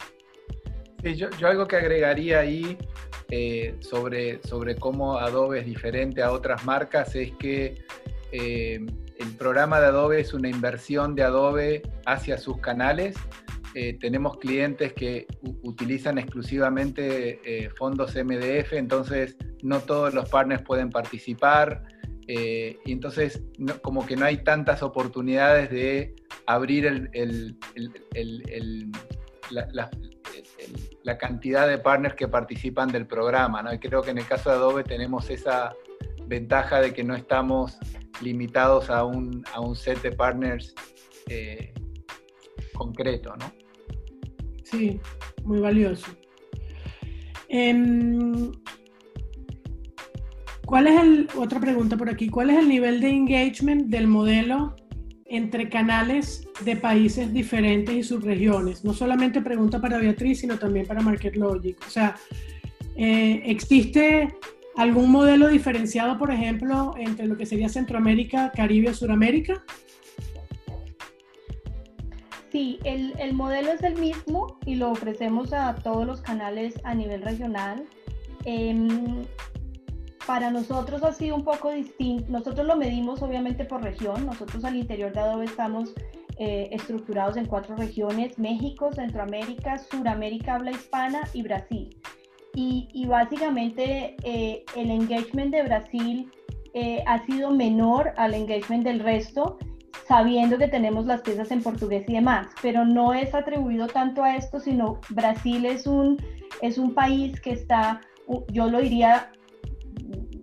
[1.13, 2.79] yo, algo que agregaría ahí
[3.31, 7.83] eh, sobre, sobre cómo Adobe es diferente a otras marcas es que
[8.33, 8.85] eh,
[9.19, 13.17] el programa de Adobe es una inversión de Adobe hacia sus canales.
[13.75, 15.27] Eh, tenemos clientes que
[15.63, 21.83] utilizan exclusivamente fondos MDF, entonces no todos los partners pueden participar.
[22.27, 23.43] y entonces
[23.83, 26.15] como que no hay tantas oportunidades de
[26.47, 27.11] abrir
[31.03, 33.63] la cantidad de partners que participan del programa.
[33.63, 33.73] ¿no?
[33.73, 35.75] Y creo que en el caso de Adobe tenemos esa
[36.27, 37.79] ventaja de que no estamos
[38.23, 40.75] limitados a un, a un set de partners
[41.29, 41.73] eh,
[42.75, 43.35] concreto.
[43.37, 43.53] ¿no?
[44.65, 45.01] Sí,
[45.45, 46.07] muy valioso.
[47.49, 48.53] Em,
[50.65, 54.75] ¿Cuál es el, otra pregunta por aquí, cuál es el nivel de engagement del modelo
[55.27, 58.85] entre canales de países diferentes y subregiones.
[58.85, 61.87] No solamente pregunta para Beatriz, sino también para MarketLogic.
[61.87, 62.17] O sea,
[62.97, 64.35] eh, ¿existe
[64.77, 69.65] algún modelo diferenciado, por ejemplo, entre lo que sería Centroamérica, Caribe o Suramérica?
[72.51, 76.95] Sí, el, el, modelo es el mismo y lo ofrecemos a todos los canales a
[76.95, 77.85] nivel regional.
[78.45, 79.25] Em,
[80.27, 82.31] para nosotros ha sido un poco distinto.
[82.31, 84.27] Nosotros lo medimos obviamente por región.
[84.27, 85.93] Nosotros al interior de Adobe estamos
[86.39, 91.97] eh, estructurados en cuatro regiones, México, Centroamérica, Suramérica, habla hispana y Brasil.
[92.57, 96.31] Y, básicamente eh, el engagement de Brasil
[96.73, 99.59] eh, ha sido menor al engagement del resto,
[100.07, 104.37] sabiendo que tenemos las piezas en portugués y demás, pero no es atribuido tanto a
[104.37, 106.17] esto, sino Brasil es un,
[106.63, 108.01] es un país que está,
[108.53, 109.33] yo lo diría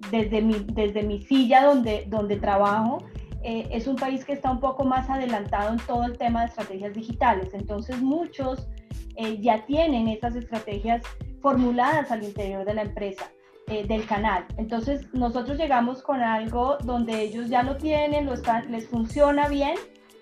[0.10, 3.00] desde mi, desde mi silla donde, donde trabajo,
[3.44, 6.48] eh, es un país que está un poco más adelantado en todo el tema de
[6.48, 7.50] estrategias digitales.
[7.54, 8.68] Entonces muchos
[9.16, 11.04] eh, ya tienen esas estrategias
[11.42, 13.32] formuladas al interior de la empresa,
[13.68, 14.46] eh, del canal.
[14.58, 19.76] Entonces nosotros llegamos con algo donde ellos ya lo tienen, lo están, les funciona bien,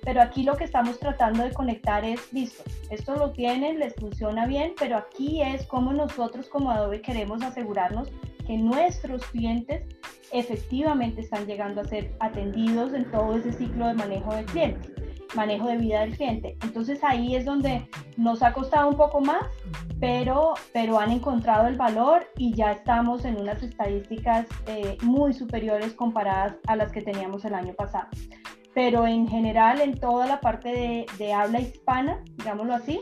[0.04, 4.46] pero aquí lo que estamos tratando de conectar es, listo, esto lo tienen, les funciona
[4.46, 8.10] bien, pero aquí es como nosotros como Adobe queremos asegurarnos
[8.50, 9.84] que nuestros clientes
[10.32, 14.90] efectivamente están llegando a ser atendidos en todo ese ciclo de manejo del cliente,
[15.36, 16.58] manejo de vida del cliente.
[16.64, 19.44] Entonces ahí es donde nos ha costado un poco más,
[20.00, 25.94] pero, pero han encontrado el valor y ya estamos en unas estadísticas eh, muy superiores
[25.94, 28.08] comparadas a las que teníamos el año pasado.
[28.74, 33.00] Pero en general, en toda la parte de, de habla hispana, digámoslo así,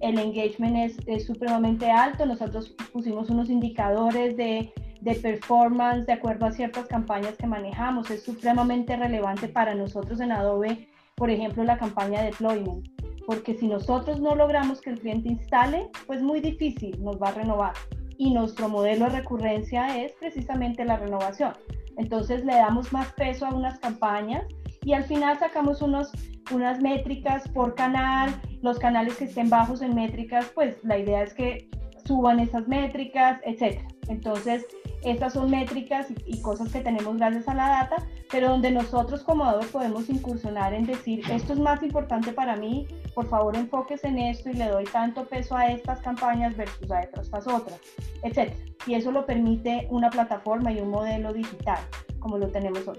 [0.00, 2.26] el engagement es, es, supremamente alto.
[2.26, 4.72] Nosotros pusimos unos indicadores de
[5.04, 8.10] de performance de acuerdo a ciertas campañas que manejamos.
[8.10, 12.88] Es supremamente relevante para nosotros en Adobe, por ejemplo, la campaña de deployment,
[13.26, 17.32] porque si nosotros no logramos que el cliente instale, pues muy difícil nos va a
[17.32, 17.74] renovar.
[18.16, 21.52] Y nuestro modelo de recurrencia es precisamente la renovación.
[21.98, 24.44] Entonces le damos más peso a unas campañas
[24.84, 26.10] y al final sacamos unos,
[26.50, 31.34] unas métricas por canal, los canales que estén bajos en métricas, pues la idea es
[31.34, 31.68] que
[32.06, 33.80] suban esas métricas, etc.
[34.08, 34.66] Entonces,
[35.02, 37.96] estas son métricas y, cosas que tenemos gracias a la data,
[38.30, 42.86] pero donde nosotros como Adobe podemos incursionar en decir, esto es más importante para mí,
[43.14, 47.00] por favor enfóquese en esto y le doy tanto peso a estas campañas versus a
[47.00, 47.80] estas otras,
[48.22, 48.52] etc.
[48.86, 51.78] Y eso lo permite una plataforma y un modelo digital,
[52.18, 52.98] como lo tenemos hoy.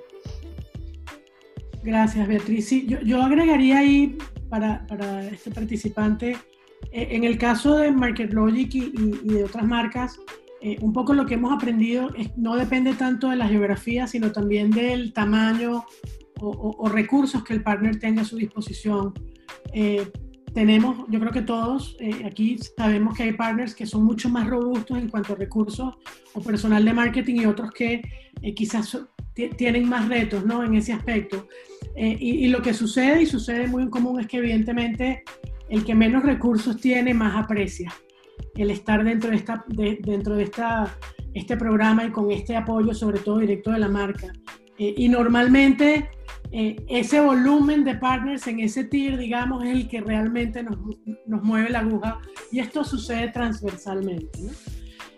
[1.86, 2.68] Gracias, Beatriz.
[2.68, 4.18] Sí, yo, agregaría ahí
[4.50, 6.32] para, para, este participante,
[6.92, 8.92] eh, en el caso de MarketLogic y,
[9.24, 10.18] y de otras marcas,
[10.62, 14.32] eh, un poco lo que hemos aprendido es, no depende tanto de la geografía, sino
[14.32, 15.86] también del tamaño
[16.42, 19.14] o, recursos que el partner tenga a su disposición.
[19.74, 20.12] Eh,
[20.56, 24.48] tenemos, yo creo que todos eh, aquí sabemos que hay partners que son mucho más
[24.48, 25.94] robustos en cuanto a recursos
[26.34, 28.02] o personal de marketing y otros que
[28.56, 28.98] quizás
[29.58, 30.64] tienen más retos ¿no?
[30.64, 31.48] en ese aspecto.
[31.96, 35.24] Y, y, lo que sucede y sucede muy en común es que evidentemente
[35.70, 37.94] el que menos recursos tiene más aprecia
[38.56, 40.98] el estar dentro de, esta, dentro de esta,
[41.34, 44.32] este programa y con este apoyo, sobre todo directo de la marca.
[44.78, 46.10] Eh, y normalmente
[46.58, 50.78] eh, ese volumen de partners en ese tier, digamos, es el que realmente nos,
[51.28, 54.40] nos mueve la aguja y esto sucede transversalmente.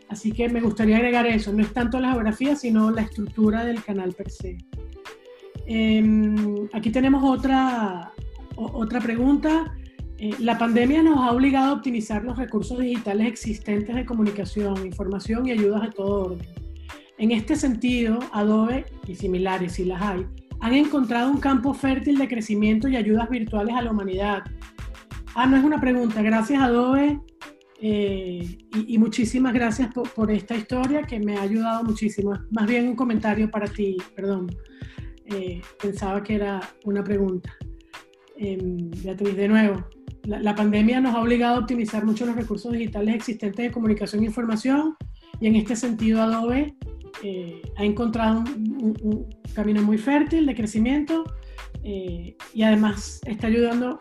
[0.09, 3.83] Así que me gustaría agregar eso, no es tanto la geografía, sino la estructura del
[3.83, 4.57] canal per se.
[5.67, 8.13] Em, aquí tenemos otra,
[8.55, 9.77] otra pregunta.
[10.17, 15.45] Eh, la pandemia nos ha obligado a optimizar los recursos digitales existentes de comunicación, información
[15.45, 16.47] y ayudas de todo orden.
[17.19, 20.25] En este sentido, Adobe y similares, si las hay,
[20.61, 24.43] han encontrado un campo fértil de crecimiento y ayudas virtuales a la humanidad.
[25.35, 26.21] Ah, no es una pregunta.
[26.21, 27.19] Gracias, Adobe.
[27.79, 32.33] Eh, y, muchísimas gracias por, esta historia que me ha ayudado muchísimo.
[32.49, 34.47] Más bien un comentario para ti, perdón.
[35.25, 37.55] Eh, pensaba que era una pregunta.
[38.35, 39.85] Beatriz, de nuevo,
[40.23, 44.25] la, pandemia nos ha obligado a optimizar mucho los recursos digitales existentes de comunicación e
[44.25, 44.95] información
[45.39, 46.75] y en este sentido Adobe
[47.23, 51.23] eh, ha encontrado un, camino muy fértil de crecimiento
[51.83, 53.99] eh, y además está ayudando,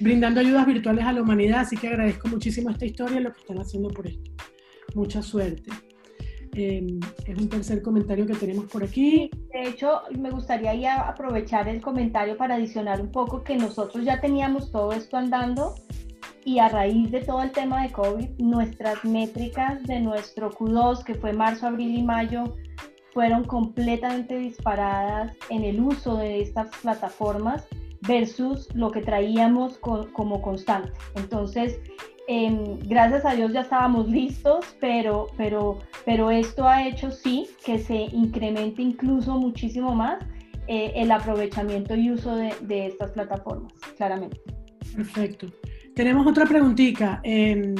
[0.00, 3.40] brindando ayudas virtuales a la humanidad, así que agradezco muchísimo esta historia y lo que
[3.40, 4.30] están haciendo por esto.
[4.94, 5.70] Mucha suerte.
[6.54, 9.30] Em, es un tercer comentario que tenemos por aquí.
[9.52, 14.20] De hecho, me gustaría ya aprovechar el comentario para adicionar un poco que nosotros ya
[14.20, 15.74] teníamos todo esto andando
[16.44, 21.14] y a raíz de todo el tema de COVID, nuestras métricas de nuestro Q2, que
[21.14, 22.56] fue marzo, abril y mayo,
[23.12, 27.66] fueron completamente disparadas en el uso de estas plataformas
[28.02, 30.92] versus lo que traíamos como constante.
[31.16, 31.80] Entonces,
[32.30, 37.78] Em, gracias a Dios ya estábamos listos, pero, pero, pero esto ha hecho sí que
[37.78, 40.22] se incremente incluso muchísimo más
[40.66, 44.38] eh, el aprovechamiento y uso de, estas plataformas, claramente.
[44.94, 45.46] Perfecto.
[45.98, 47.20] Tenemos otra preguntita.
[47.24, 47.74] Em,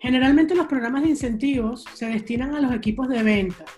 [0.00, 3.70] generalmente los programas de incentivos se destinan a los equipos de ventas.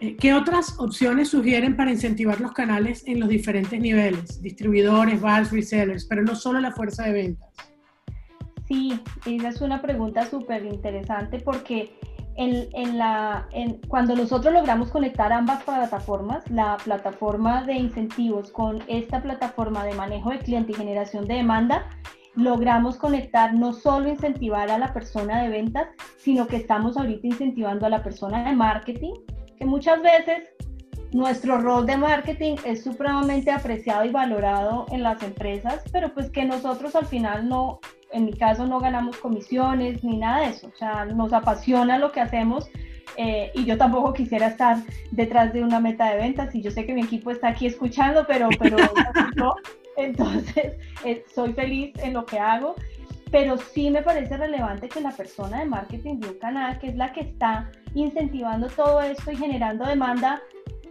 [0.00, 4.40] Eh, ¿Qué otras opciones sugieren para incentivar los canales en los diferentes niveles?
[4.40, 7.50] Distribuidores, bars, resellers, pero no solo la fuerza de ventas.
[8.66, 11.92] Sí, esa es una pregunta súper interesante porque
[12.36, 13.46] en, la,
[13.88, 20.30] cuando nosotros logramos conectar ambas plataformas, la plataforma de incentivos con esta plataforma de manejo
[20.30, 21.90] de cliente y generación de demanda,
[22.36, 27.86] logramos conectar no solo incentivar a la persona de ventas, sino que estamos ahorita incentivando
[27.86, 29.14] a la persona de marketing,
[29.56, 30.50] que muchas veces
[31.12, 36.44] nuestro rol de marketing es supremamente apreciado y valorado en las empresas, pero pues que
[36.44, 37.78] nosotros al final no,
[38.12, 42.10] en mi caso no ganamos comisiones ni nada de eso, o sea, nos apasiona lo
[42.10, 42.68] que hacemos
[43.16, 44.78] eh, y yo tampoco quisiera estar
[45.12, 48.24] detrás de una meta de ventas y yo sé que mi equipo está aquí escuchando,
[48.26, 48.76] pero, pero
[49.36, 49.54] no,
[49.96, 50.74] entonces
[51.04, 52.74] eh, soy feliz en lo que hago,
[53.30, 56.96] pero sí me parece relevante que la persona de marketing de un canal, que es
[56.96, 60.40] la que está incentivando todo esto y generando demanda,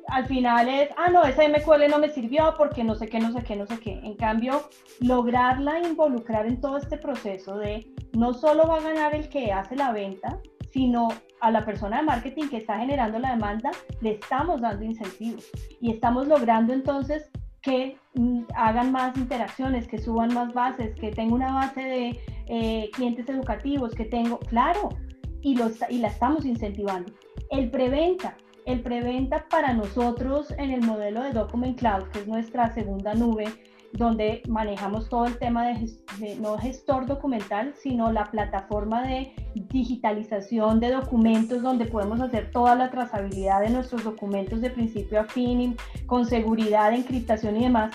[0.07, 3.31] al final es, ah, no, esa MQL no me sirvió porque no sé qué, no
[3.31, 3.99] sé qué, no sé qué.
[4.03, 9.29] En cambio, lograrla involucrar en todo este proceso de no solo va a ganar el
[9.29, 10.39] que hace la venta,
[10.71, 15.49] sino a la persona de marketing que está generando la demanda, le estamos dando incentivos
[15.79, 17.29] y estamos logrando entonces
[17.61, 17.97] que
[18.55, 23.93] hagan más interacciones, que suban más bases, que tenga una base de eh, clientes educativos,
[23.95, 24.89] que tengo, claro,
[25.41, 27.11] y, los, y la estamos incentivando.
[27.49, 32.73] El preventa, el preventa para nosotros en el modelo de Document Cloud, que es nuestra
[32.73, 33.45] segunda nube,
[33.93, 40.91] donde manejamos todo el tema de, no gestor documental, sino la plataforma de digitalización de
[40.91, 45.77] documentos donde podemos hacer toda la trazabilidad de nuestros documentos de principio a fin,
[46.07, 47.93] con seguridad, encriptación y demás,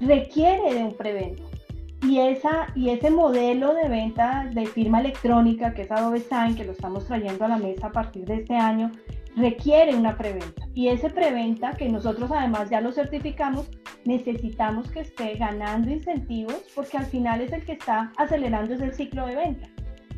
[0.00, 1.42] requiere de un preventa.
[2.02, 2.18] Y,
[2.74, 7.06] y ese modelo de venta de firma electrónica, que es Adobe Sign, que lo estamos
[7.06, 8.90] trayendo a la mesa a partir de este año,
[9.36, 10.66] requiere una preventa.
[10.74, 13.70] Y ese preventa, que nosotros además ya lo certificamos,
[14.04, 19.26] necesitamos que esté ganando incentivos porque al final es el que está acelerando ese ciclo
[19.26, 19.68] de venta.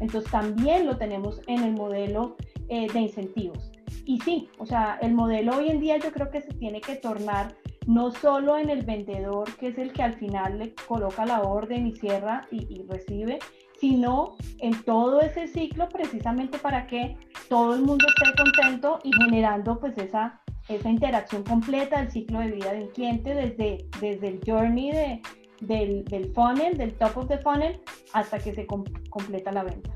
[0.00, 2.36] Entonces también lo tenemos en el modelo
[2.68, 3.70] eh, de incentivos.
[4.06, 6.96] Y sí, o sea, el modelo hoy en día yo creo que se tiene que
[6.96, 7.54] tornar
[7.86, 11.86] no solo en el vendedor, que es el que al final le coloca la orden
[11.86, 13.38] y cierra y recibe,
[13.78, 17.16] sino en todo ese ciclo precisamente para que
[17.48, 22.50] todo el mundo esté contento y generando pues esa, esa interacción completa del ciclo de
[22.52, 25.20] vida de un cliente desde, desde el journey de,
[25.60, 27.80] del, del, funnel, del top of the funnel,
[28.12, 29.90] hasta que se completa la venta.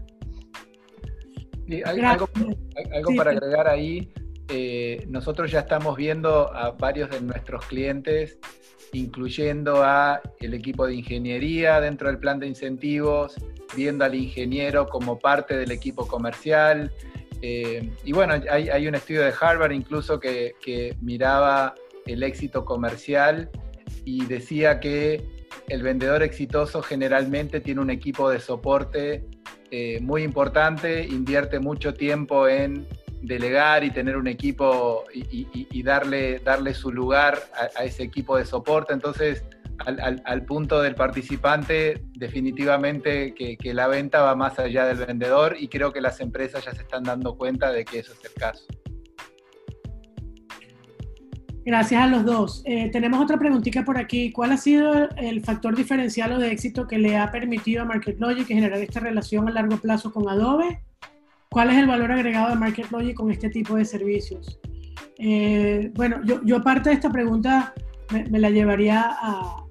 [1.85, 2.29] algo,
[2.93, 4.13] algo para agregar ahí,
[4.49, 8.39] eh, nosotros ya estamos viendo a varios de nuestros clientes
[8.93, 13.35] incluyendo a el equipo de ingeniería dentro del plan de incentivos,
[13.77, 16.93] viendo al ingeniero como parte del equipo comercial.
[17.43, 21.75] Eh, y bueno, hay, un estudio de Harvard incluso que, miraba
[22.07, 23.51] el éxito comercial
[24.05, 25.23] y decía que
[25.69, 29.27] el vendedor exitoso generalmente tiene un equipo de soporte
[29.71, 32.87] eh, muy importante, invierte mucho tiempo en
[33.23, 37.39] delegar y tener un equipo y, darle, darle su lugar
[37.77, 38.93] a, ese equipo de soporte.
[38.93, 39.45] Entonces,
[39.85, 45.93] al, punto del participante, definitivamente que, la venta va más allá del vendedor y creo
[45.93, 48.65] que las empresas ya se están dando cuenta de que eso es el caso.
[51.65, 52.63] Gracias a los dos.
[52.65, 54.33] Eh, tenemos otra preguntita por aquí.
[54.33, 58.47] ¿Cuál ha sido el factor diferencial o de éxito que le ha permitido a MarketLogic
[58.47, 60.83] generar esta relación a largo plazo con Adobe?
[61.51, 64.59] ¿Cuál es el valor agregado de MarketLogic con este tipo de servicios?
[65.19, 67.75] Eh, bueno, yo, yo, parte de esta pregunta
[68.11, 69.17] me, la llevaría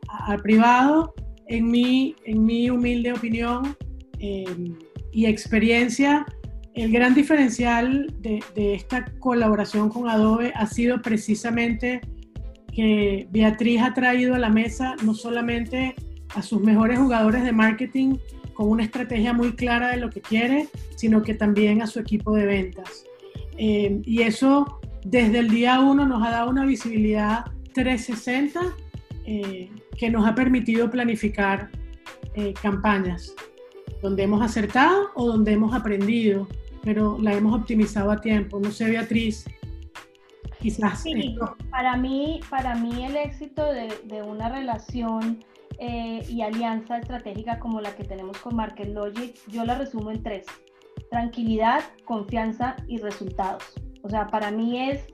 [0.07, 1.13] al privado.
[1.47, 3.77] En mi, en mi humilde opinión
[4.19, 4.75] em,
[5.13, 6.25] y experiencia,
[6.73, 12.01] el gran diferencial de, de, esta colaboración con Adobe ha sido precisamente
[12.73, 15.95] que Beatriz ha traído a la mesa no solamente
[16.35, 18.17] a sus mejores jugadores de marketing,
[18.57, 22.35] con una estrategia muy clara de lo que quiere, sino que también a su equipo
[22.35, 23.05] de ventas.
[23.57, 28.59] Eh, y eso desde el día uno nos ha dado una visibilidad 360
[29.25, 31.69] eh, que nos ha permitido planificar
[32.35, 33.33] eh, campañas
[34.01, 36.47] donde hemos acertado o donde hemos aprendido,
[36.83, 38.59] pero la hemos optimizado a tiempo.
[38.59, 39.45] No sé, Beatriz,
[40.59, 41.01] quizás.
[41.01, 41.35] Sí,
[41.71, 45.43] para mí, para mí el éxito de, de una relación
[45.79, 50.23] eh, y alianza estratégica como la que tenemos con Market Logic, yo la resumo en
[50.23, 50.45] tres.
[51.11, 53.63] Tranquilidad, confianza y resultados.
[54.01, 55.05] O sea, para mí es,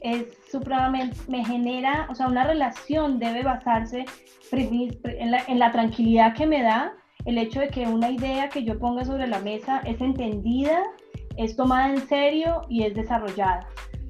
[0.00, 4.04] es supremamente, me genera, o sea, una relación debe basarse
[4.52, 6.94] en la, en la tranquilidad que me da
[7.26, 10.82] el hecho de que una idea que yo ponga sobre la mesa es entendida,
[11.36, 13.66] es tomada en serio y es desarrollada.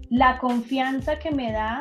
[0.09, 1.81] la confianza que me da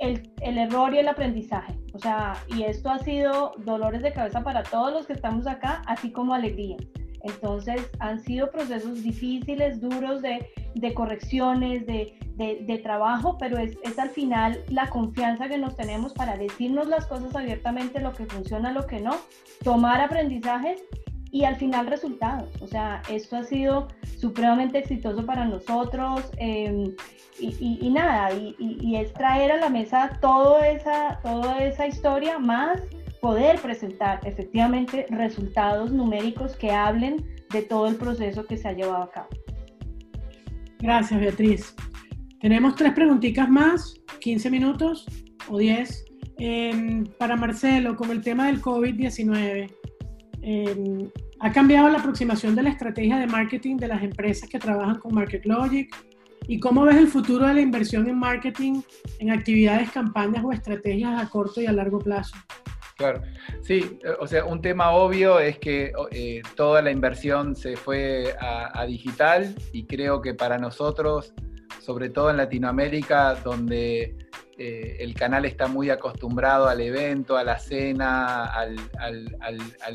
[0.00, 1.78] el, el, error y el aprendizaje.
[1.94, 5.80] O sea, y esto ha sido dolores de cabeza para todos los que estamos acá,
[5.86, 6.76] así como alegría.
[7.22, 13.98] Entonces, han sido procesos difíciles, duros de, de correcciones, de, de, trabajo, pero es, es,
[13.98, 18.72] al final la confianza que nos tenemos para decirnos las cosas abiertamente, lo que funciona,
[18.72, 19.16] lo que no,
[19.62, 20.82] tomar aprendizajes
[21.30, 22.48] y al final resultados.
[22.60, 26.94] O sea, esto ha sido supremamente exitoso para nosotros em,
[27.40, 32.80] y, nada, y, y, es traer a la mesa toda esa, toda esa historia más
[33.20, 39.02] poder presentar efectivamente resultados numéricos que hablen de todo el proceso que se ha llevado
[39.02, 39.28] a cabo.
[40.80, 41.74] Gracias, Beatriz.
[42.40, 45.06] Tenemos tres preguntitas más, 15 minutos
[45.48, 46.04] o 10.
[46.38, 49.70] Em, para Marcelo, con el tema del COVID-19,
[50.42, 51.08] em,
[51.40, 55.14] ¿ha cambiado la aproximación de la estrategia de marketing de las empresas que trabajan con
[55.14, 55.94] MarketLogic?
[56.46, 58.82] ¿Y cómo ves el futuro de la inversión en marketing
[59.20, 62.36] en actividades, campañas o estrategias a corto y a largo plazo?
[62.96, 63.22] Claro,
[63.62, 68.86] sí, o sea, un tema obvio es que eh, toda la inversión se fue a,
[68.86, 71.34] digital y creo que para nosotros,
[71.80, 74.16] sobre todo en Latinoamérica, donde
[74.58, 78.76] eh, el canal está muy acostumbrado al evento, a la cena, al,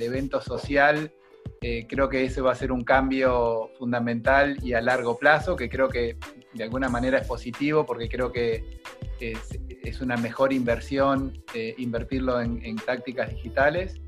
[0.01, 1.13] evento social,
[1.61, 5.69] eh, creo que ese va a ser un cambio fundamental y a largo plazo, que
[5.69, 6.17] creo que
[6.53, 8.81] de alguna manera es positivo, porque creo que
[9.83, 14.01] es, una mejor inversión eh, invertirlo en, tácticas digitales.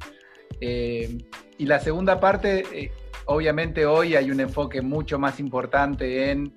[0.60, 1.18] Eh,
[1.58, 2.92] y la segunda parte, eh,
[3.26, 6.54] obviamente hoy hay un enfoque mucho más importante en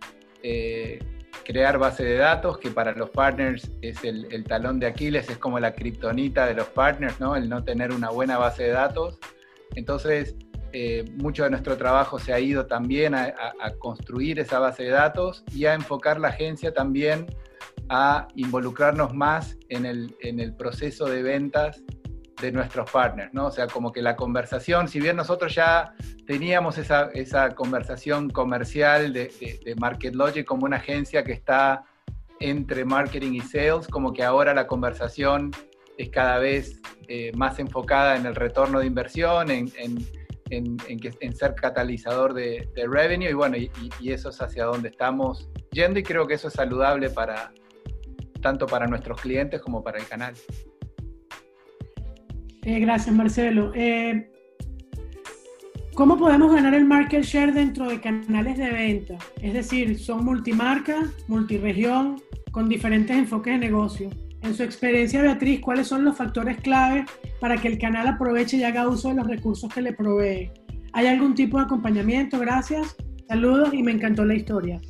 [1.42, 5.58] crear base de datos, que para los partners es el, talón de Aquiles, es como
[5.58, 7.34] la kriptonita de los partners, ¿no?
[7.34, 9.18] el no tener una buena base de datos.
[9.74, 10.36] Entonces,
[11.16, 15.44] mucho de nuestro trabajo se ha ido también a, a, construir esa base de datos
[15.54, 17.26] y a enfocar la agencia también
[17.88, 21.82] a involucrarnos más en el, en el proceso de ventas
[22.40, 23.46] de nuestros partners, ¿no?
[23.46, 25.94] O sea, como que la conversación, si bien nosotros ya
[26.26, 29.32] teníamos esa, esa conversación comercial de,
[29.64, 31.84] de, MarketLogic como una agencia que está
[32.40, 35.52] entre marketing y sales, como que ahora la conversación
[35.96, 42.34] es cada vez eh, más enfocada en el retorno de inversión, en, en, ser catalizador
[42.34, 43.70] de, de, revenue, y bueno, y,
[44.00, 47.52] y eso es hacia donde estamos yendo, y creo que eso es saludable para,
[48.44, 50.34] tanto para nuestros clientes como para el canal.
[52.62, 53.72] Eh, gracias, Marcelo.
[53.74, 54.30] Eh,
[55.94, 59.16] ¿Cómo podemos ganar el market share dentro de canales de venta?
[59.40, 62.20] Es decir, son multimarca, multiregión,
[62.50, 64.10] con diferentes enfoques de negocio.
[64.42, 67.06] En su experiencia, Beatriz, ¿cuáles son los factores clave
[67.40, 70.50] para que el canal aproveche y haga uso de los recursos que le provee?
[70.92, 72.38] ¿Hay algún tipo de acompañamiento?
[72.38, 72.94] Gracias.
[73.26, 74.82] Saludos y me encantó la historia.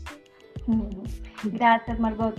[1.44, 2.34] Gracias, Margot.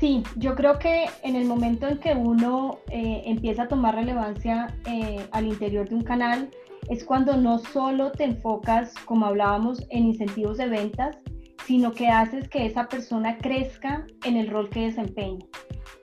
[0.00, 4.74] Sí, yo creo que en el momento en que uno eh, empieza a tomar relevancia
[4.86, 6.48] eh, al interior de un canal,
[6.88, 11.18] es cuando no solo te enfocas, como hablábamos, en incentivos de ventas,
[11.66, 15.44] sino que haces que esa persona crezca en el rol que desempeña.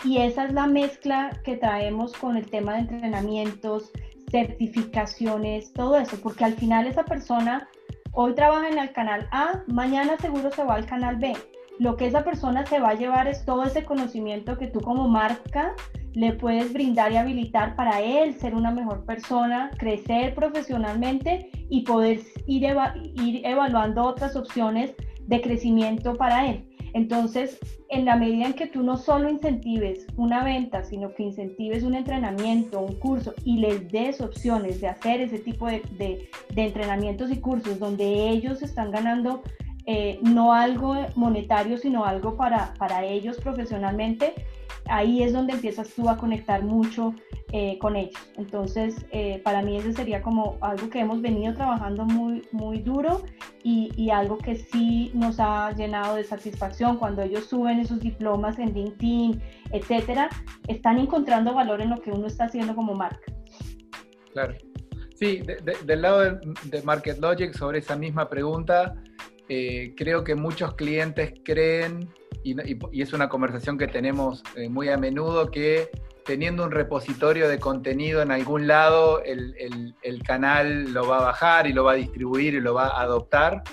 [0.05, 3.91] Y esa es la mezcla que traemos con el tema de entrenamientos,
[4.29, 7.67] certificaciones, todo eso, porque al final esa persona
[8.11, 11.33] hoy trabaja en el canal A, mañana seguro se va al canal B
[11.79, 15.07] lo que esa persona se va a llevar es todo ese conocimiento que tú como
[15.07, 15.75] marca
[16.13, 22.21] le puedes brindar y habilitar para él ser una mejor persona, crecer profesionalmente y poder
[22.47, 24.95] ir, evaluando otras opciones
[25.27, 26.67] de crecimiento para él.
[26.93, 27.59] Entonces,
[27.89, 31.93] en la medida en que tú no solo incentives una venta, sino que incentives un
[31.93, 37.77] entrenamiento, un curso y les des opciones de hacer ese tipo de entrenamientos y cursos
[37.77, 39.43] donde ellos están ganando
[39.89, 44.33] eh, no algo monetario, sino algo para, para ellos profesionalmente,
[44.89, 47.13] ahí es donde empiezas tú a conectar mucho
[47.53, 48.19] eh, con ellos.
[48.35, 53.23] Entonces, eh, para mí ese sería como algo que hemos venido trabajando muy, muy duro
[53.63, 58.73] y, algo que sí nos ha llenado de satisfacción cuando ellos suben esos diplomas en
[58.73, 60.29] LinkedIn, etcétera,
[60.67, 63.31] están encontrando valor en lo que uno está haciendo como marca.
[64.33, 64.53] Claro.
[65.15, 65.41] Sí,
[65.85, 68.95] del lado de, de Market Logic, sobre esa misma pregunta,
[69.49, 72.09] eh, creo que muchos clientes creen,
[72.43, 75.89] y, es una conversación que tenemos eh, muy a menudo, que
[76.25, 79.95] teniendo un repositorio de contenido en algún lado, el,
[80.25, 83.63] canal lo va a bajar y lo va a distribuir y lo va a adoptar.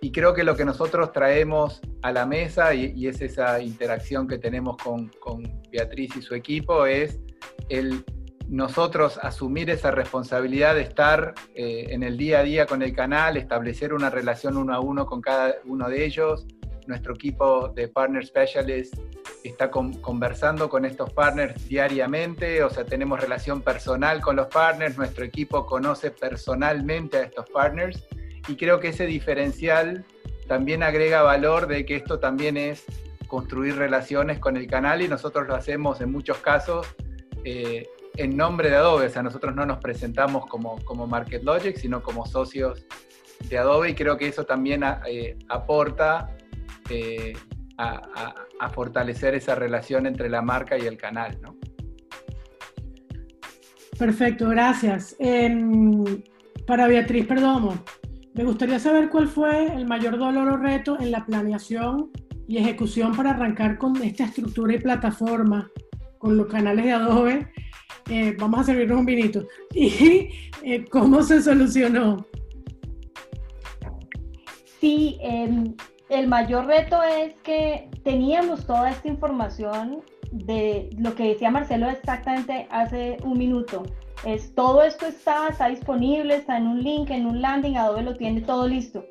[0.00, 4.38] Y creo que lo que nosotros traemos a la mesa, y, es esa interacción que
[4.38, 7.18] tenemos con, con Beatriz y su equipo, es
[7.68, 8.04] el
[8.54, 13.36] nosotros asumir esa responsabilidad de estar eh, en el día a día con el canal,
[13.36, 16.46] establecer una relación uno a uno con cada uno de ellos,
[16.86, 19.00] nuestro equipo de Partner Specialists
[19.42, 25.24] está conversando con estos partners diariamente, o sea, tenemos relación personal con los partners, nuestro
[25.24, 28.06] equipo conoce personalmente a estos partners
[28.46, 30.04] y creo que ese diferencial
[30.46, 32.84] también agrega valor de que esto también es
[33.26, 36.86] construir relaciones con el canal y nosotros lo hacemos en muchos casos
[37.44, 41.76] eh, en nombre de Adobe, o sea, nosotros no nos presentamos como, como Market Logic,
[41.76, 42.86] sino como socios
[43.48, 46.36] de Adobe y creo que eso también eh, aporta
[46.90, 47.32] eh,
[47.78, 51.38] a, fortalecer esa relación entre la marca y el canal.
[51.42, 51.56] ¿no?
[53.98, 55.14] Perfecto, gracias.
[55.18, 56.04] Em,
[56.66, 57.84] para Beatriz Perdomo,
[58.34, 62.10] me gustaría saber cuál fue el mayor dolor o reto en la planeación
[62.48, 65.70] y ejecución para arrancar con esta estructura y plataforma,
[66.18, 67.52] con los canales de Adobe.
[68.10, 69.46] Eh, vamos a servirnos un vinito.
[69.74, 70.30] ¿Y
[70.62, 72.26] eh, cómo se solucionó?
[74.80, 75.74] Sí, em,
[76.10, 82.66] el mayor reto es que teníamos toda esta información de lo que decía Marcelo exactamente
[82.70, 83.84] hace un minuto.
[84.24, 88.16] Es, todo esto está, está disponible, está en un link, en un landing, Adobe lo
[88.16, 89.04] tiene todo listo.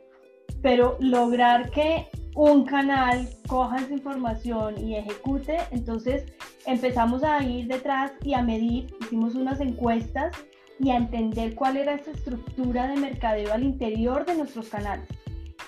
[0.62, 6.26] Pero lograr que un canal coja esa información y ejecute, entonces
[6.66, 10.36] empezamos a ir detrás y a medir, hicimos unas encuestas
[10.80, 15.08] y a entender cuál era esa estructura de mercadeo al interior de nuestros canales.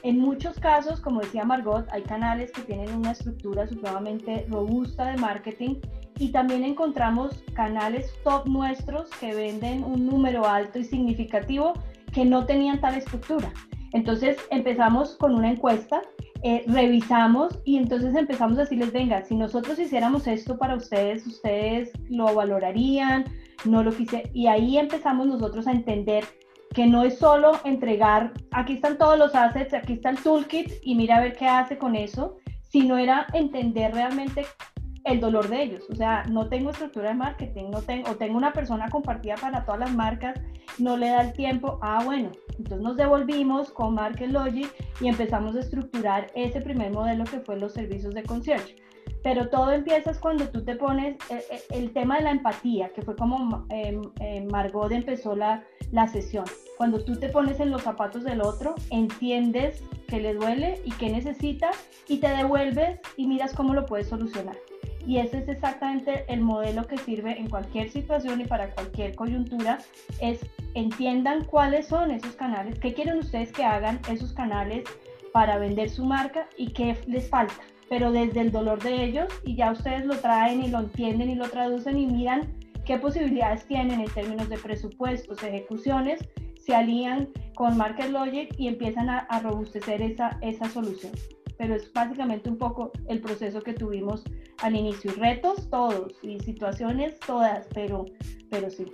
[0.04, 5.18] En muchos casos, como decía Margot, hay canales que tienen una estructura supremamente robusta de
[5.18, 5.76] marketing
[6.20, 11.74] y también encontramos canales top nuestros que venden un número alto y significativo
[12.14, 13.52] que no tenían tal estructura.
[13.94, 16.02] Entonces empezamos con una encuesta,
[16.48, 21.92] eh, revisamos y entonces empezamos a decirles, venga, si nosotros hiciéramos esto para ustedes, ustedes
[22.08, 23.26] lo valorarían,
[23.64, 24.30] no lo quise.
[24.32, 26.24] Y ahí empezamos nosotros a entender
[26.72, 30.94] que no es solo entregar, aquí están todos los assets, aquí está el toolkit y
[30.94, 34.46] mira a ver qué hace con eso, sino era entender realmente
[35.06, 35.86] el dolor de ellos.
[35.90, 39.66] O sea, no tengo estructura de marketing, no tengo, o tengo una persona compartida para
[39.66, 40.40] todas las marcas,
[40.78, 41.80] no le da el tiempo.
[41.82, 47.24] Ah, bueno, entonces nos devolvimos con Market Logic y empezamos a estructurar ese primer modelo
[47.26, 48.76] que fue los servicios de concierge
[49.26, 53.02] pero todo empieza cuando tú te pones eh, eh, el, tema de la empatía, que
[53.02, 54.00] fue como eh,
[54.52, 56.46] Margot empezó la, la, sesión.
[56.78, 61.10] Cuando tú te pones en los zapatos del otro, entiendes que le duele y que
[61.10, 61.72] necesita
[62.08, 64.58] y te devuelves y miras cómo lo puedes solucionar.
[65.06, 69.78] Y ese es exactamente el modelo que sirve en cualquier situación y para cualquier coyuntura,
[70.20, 70.40] es
[70.74, 74.84] entiendan cuáles son esos canales, qué quieren ustedes que hagan esos canales
[75.32, 77.54] para vender su marca y qué les falta
[77.90, 81.36] pero desde el dolor de ellos y ya ustedes lo traen y lo entienden y
[81.36, 82.54] lo traducen y miran
[82.86, 86.20] qué posibilidades tienen en términos de presupuestos, ejecuciones,
[86.56, 91.14] se alían con Market Logic y empiezan a, robustecer esa, esa solución.
[91.58, 94.24] Pero es básicamente un poco el proceso que tuvimos
[94.62, 95.12] al inicio.
[95.18, 98.06] Retos todos y situaciones todas, pero,
[98.50, 98.86] pero sí.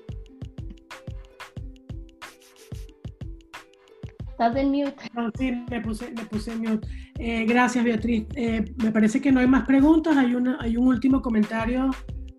[4.31, 4.95] Estás en mute.
[5.37, 6.87] sí, me puse, me puse en mute.
[7.19, 8.25] Eh, gracias, Beatriz.
[8.35, 10.17] Eh, me parece que no hay más preguntas.
[10.17, 11.91] Hay, una, hay un último comentario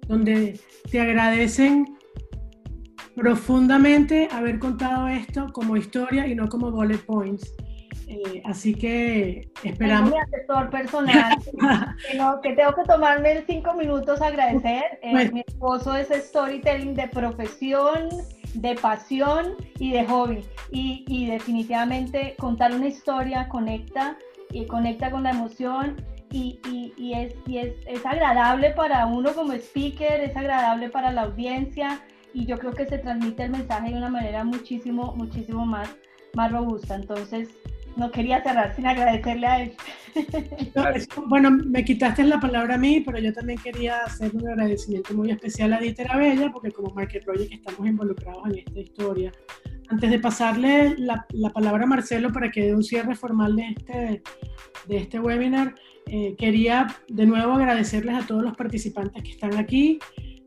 [0.08, 0.58] donde
[0.90, 1.96] te agradecen
[3.14, 7.54] profundamente haber contado esto como historia y no como bullet points.
[8.12, 10.10] Eh, así que esperamos.
[10.10, 11.38] mi asesor personal,
[12.42, 14.98] que, tengo que tomarme cinco minutos a agradecer.
[15.10, 18.08] Pues mi esposo es storytelling de profesión,
[18.54, 20.44] de pasión y de hobby.
[20.70, 24.18] Y, y definitivamente contar una historia conecta
[24.50, 25.96] y conecta con la emoción
[26.32, 26.60] y,
[26.96, 32.00] y, es, y es, es, agradable para uno como speaker, es agradable para la audiencia
[32.32, 35.94] y yo creo que se transmite el mensaje de una manera muchísimo, muchísimo más,
[36.34, 36.94] más robusta.
[36.94, 37.50] Entonces,
[37.96, 39.72] no quería cerrar sin agradecerle a él.
[41.28, 45.30] bueno, me quitaste la palabra a mí, pero yo también quería hacer un agradecimiento muy
[45.30, 49.32] especial a Dieter Abella, porque como Market Project estamos involucrados en esta historia.
[49.88, 53.68] Antes de pasarle la, la palabra a Marcelo para que dé un cierre formal de
[53.68, 54.22] este,
[54.88, 55.74] de este webinar,
[56.06, 59.98] eh, quería de nuevo agradecerles a todos los participantes que están aquí,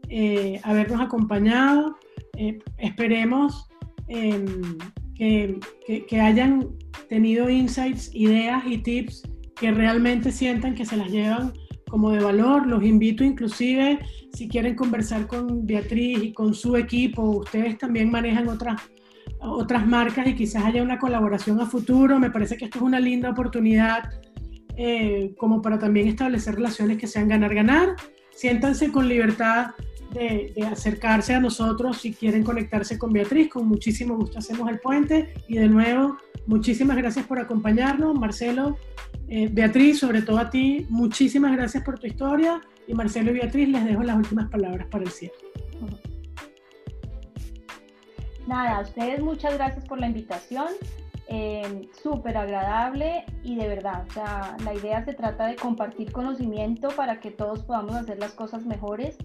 [0.10, 1.98] eh, habernos acompañado.
[2.38, 3.68] Eh, esperemos
[4.08, 4.78] em,
[5.16, 5.60] que,
[6.08, 6.68] que, hayan
[7.10, 9.24] tenido insights, ideas y tips
[9.56, 11.54] que realmente sientan que se las llevan
[11.90, 12.68] como de valor.
[12.68, 14.00] Los invito inclusive,
[14.34, 18.82] si quieren conversar con Beatriz y con su equipo, ustedes también manejan otras,
[19.40, 22.20] otras marcas y quizás haya una colaboración a futuro.
[22.20, 24.10] Me parece que esto es una linda oportunidad
[24.78, 27.96] eh, como para también establecer relaciones que sean ganar-ganar.
[28.36, 29.68] Siéntanse con libertad
[30.16, 33.50] de, acercarse a nosotros si quieren conectarse con Beatriz.
[33.50, 35.34] Con muchísimo gusto hacemos el puente.
[35.48, 38.18] Y de nuevo, muchísimas gracias por acompañarnos.
[38.18, 38.78] Marcelo,
[39.28, 43.68] Eh, Beatriz, sobre todo a ti, muchísimas gracias por tu historia y Marcelo y Beatriz
[43.70, 45.34] les dejo las últimas palabras para el cierre.
[48.48, 50.68] Nada, a ustedes muchas gracias por la invitación.
[51.28, 57.20] Eh, súper agradable y de verdad, o la idea se trata de compartir conocimiento para
[57.20, 59.18] que todos podamos hacer las cosas mejores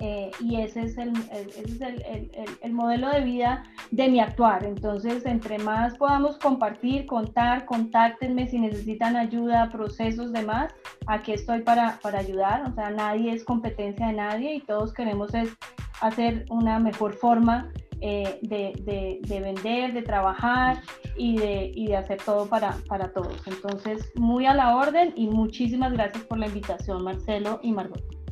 [0.00, 2.30] eh, y ese es, el, ese es el, el,
[2.60, 4.64] el, modelo de vida de mi actuar.
[4.64, 10.74] Entonces, entre más podamos compartir, contar, contáctenme si necesitan ayuda, procesos, demás,
[11.06, 15.32] aquí estoy para, para ayudar, o sea, nadie es competencia de nadie y todos queremos
[15.34, 15.56] es
[16.02, 17.72] hacer una mejor forma
[18.02, 20.82] eh, de, de, vender, de trabajar
[21.16, 23.46] y de, y de hacer todo para, para todos.
[23.46, 28.25] Entonces, muy a la orden y muchísimas gracias por la invitación, Marcelo y Margot.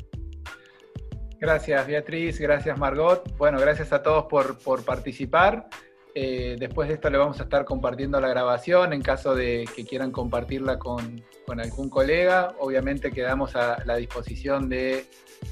[1.45, 2.39] Gracias, Beatriz.
[2.39, 3.37] Gracias, Margot.
[3.37, 5.67] Bueno, gracias a todos por, por participar.
[6.15, 9.85] Eh, después de esto le vamos a estar compartiendo la grabación en caso de que
[9.85, 12.55] quieran compartirla con, con algún colega.
[12.57, 15.05] Obviamente quedamos a la disposición de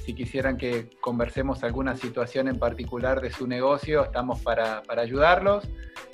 [0.03, 5.63] si quisieran que conversemos alguna situación en particular de su negocio, estamos para, ayudarlos,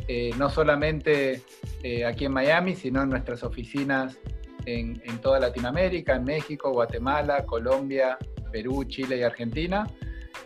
[0.10, 1.42] eh, no solamente
[1.84, 4.20] eh, aquí en Miami, sino en nuestras oficinas
[4.66, 8.18] en, toda Latinoamérica, en México, Guatemala, Colombia,
[8.52, 9.88] Perú, Chile y Argentina.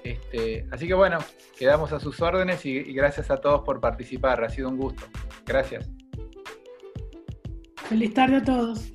[0.03, 1.19] Este, así que bueno,
[1.57, 5.03] quedamos a sus órdenes y gracias a todos por participar, ha sido un gusto.
[5.45, 5.89] Gracias.
[7.75, 8.93] Feliz tarde a todos.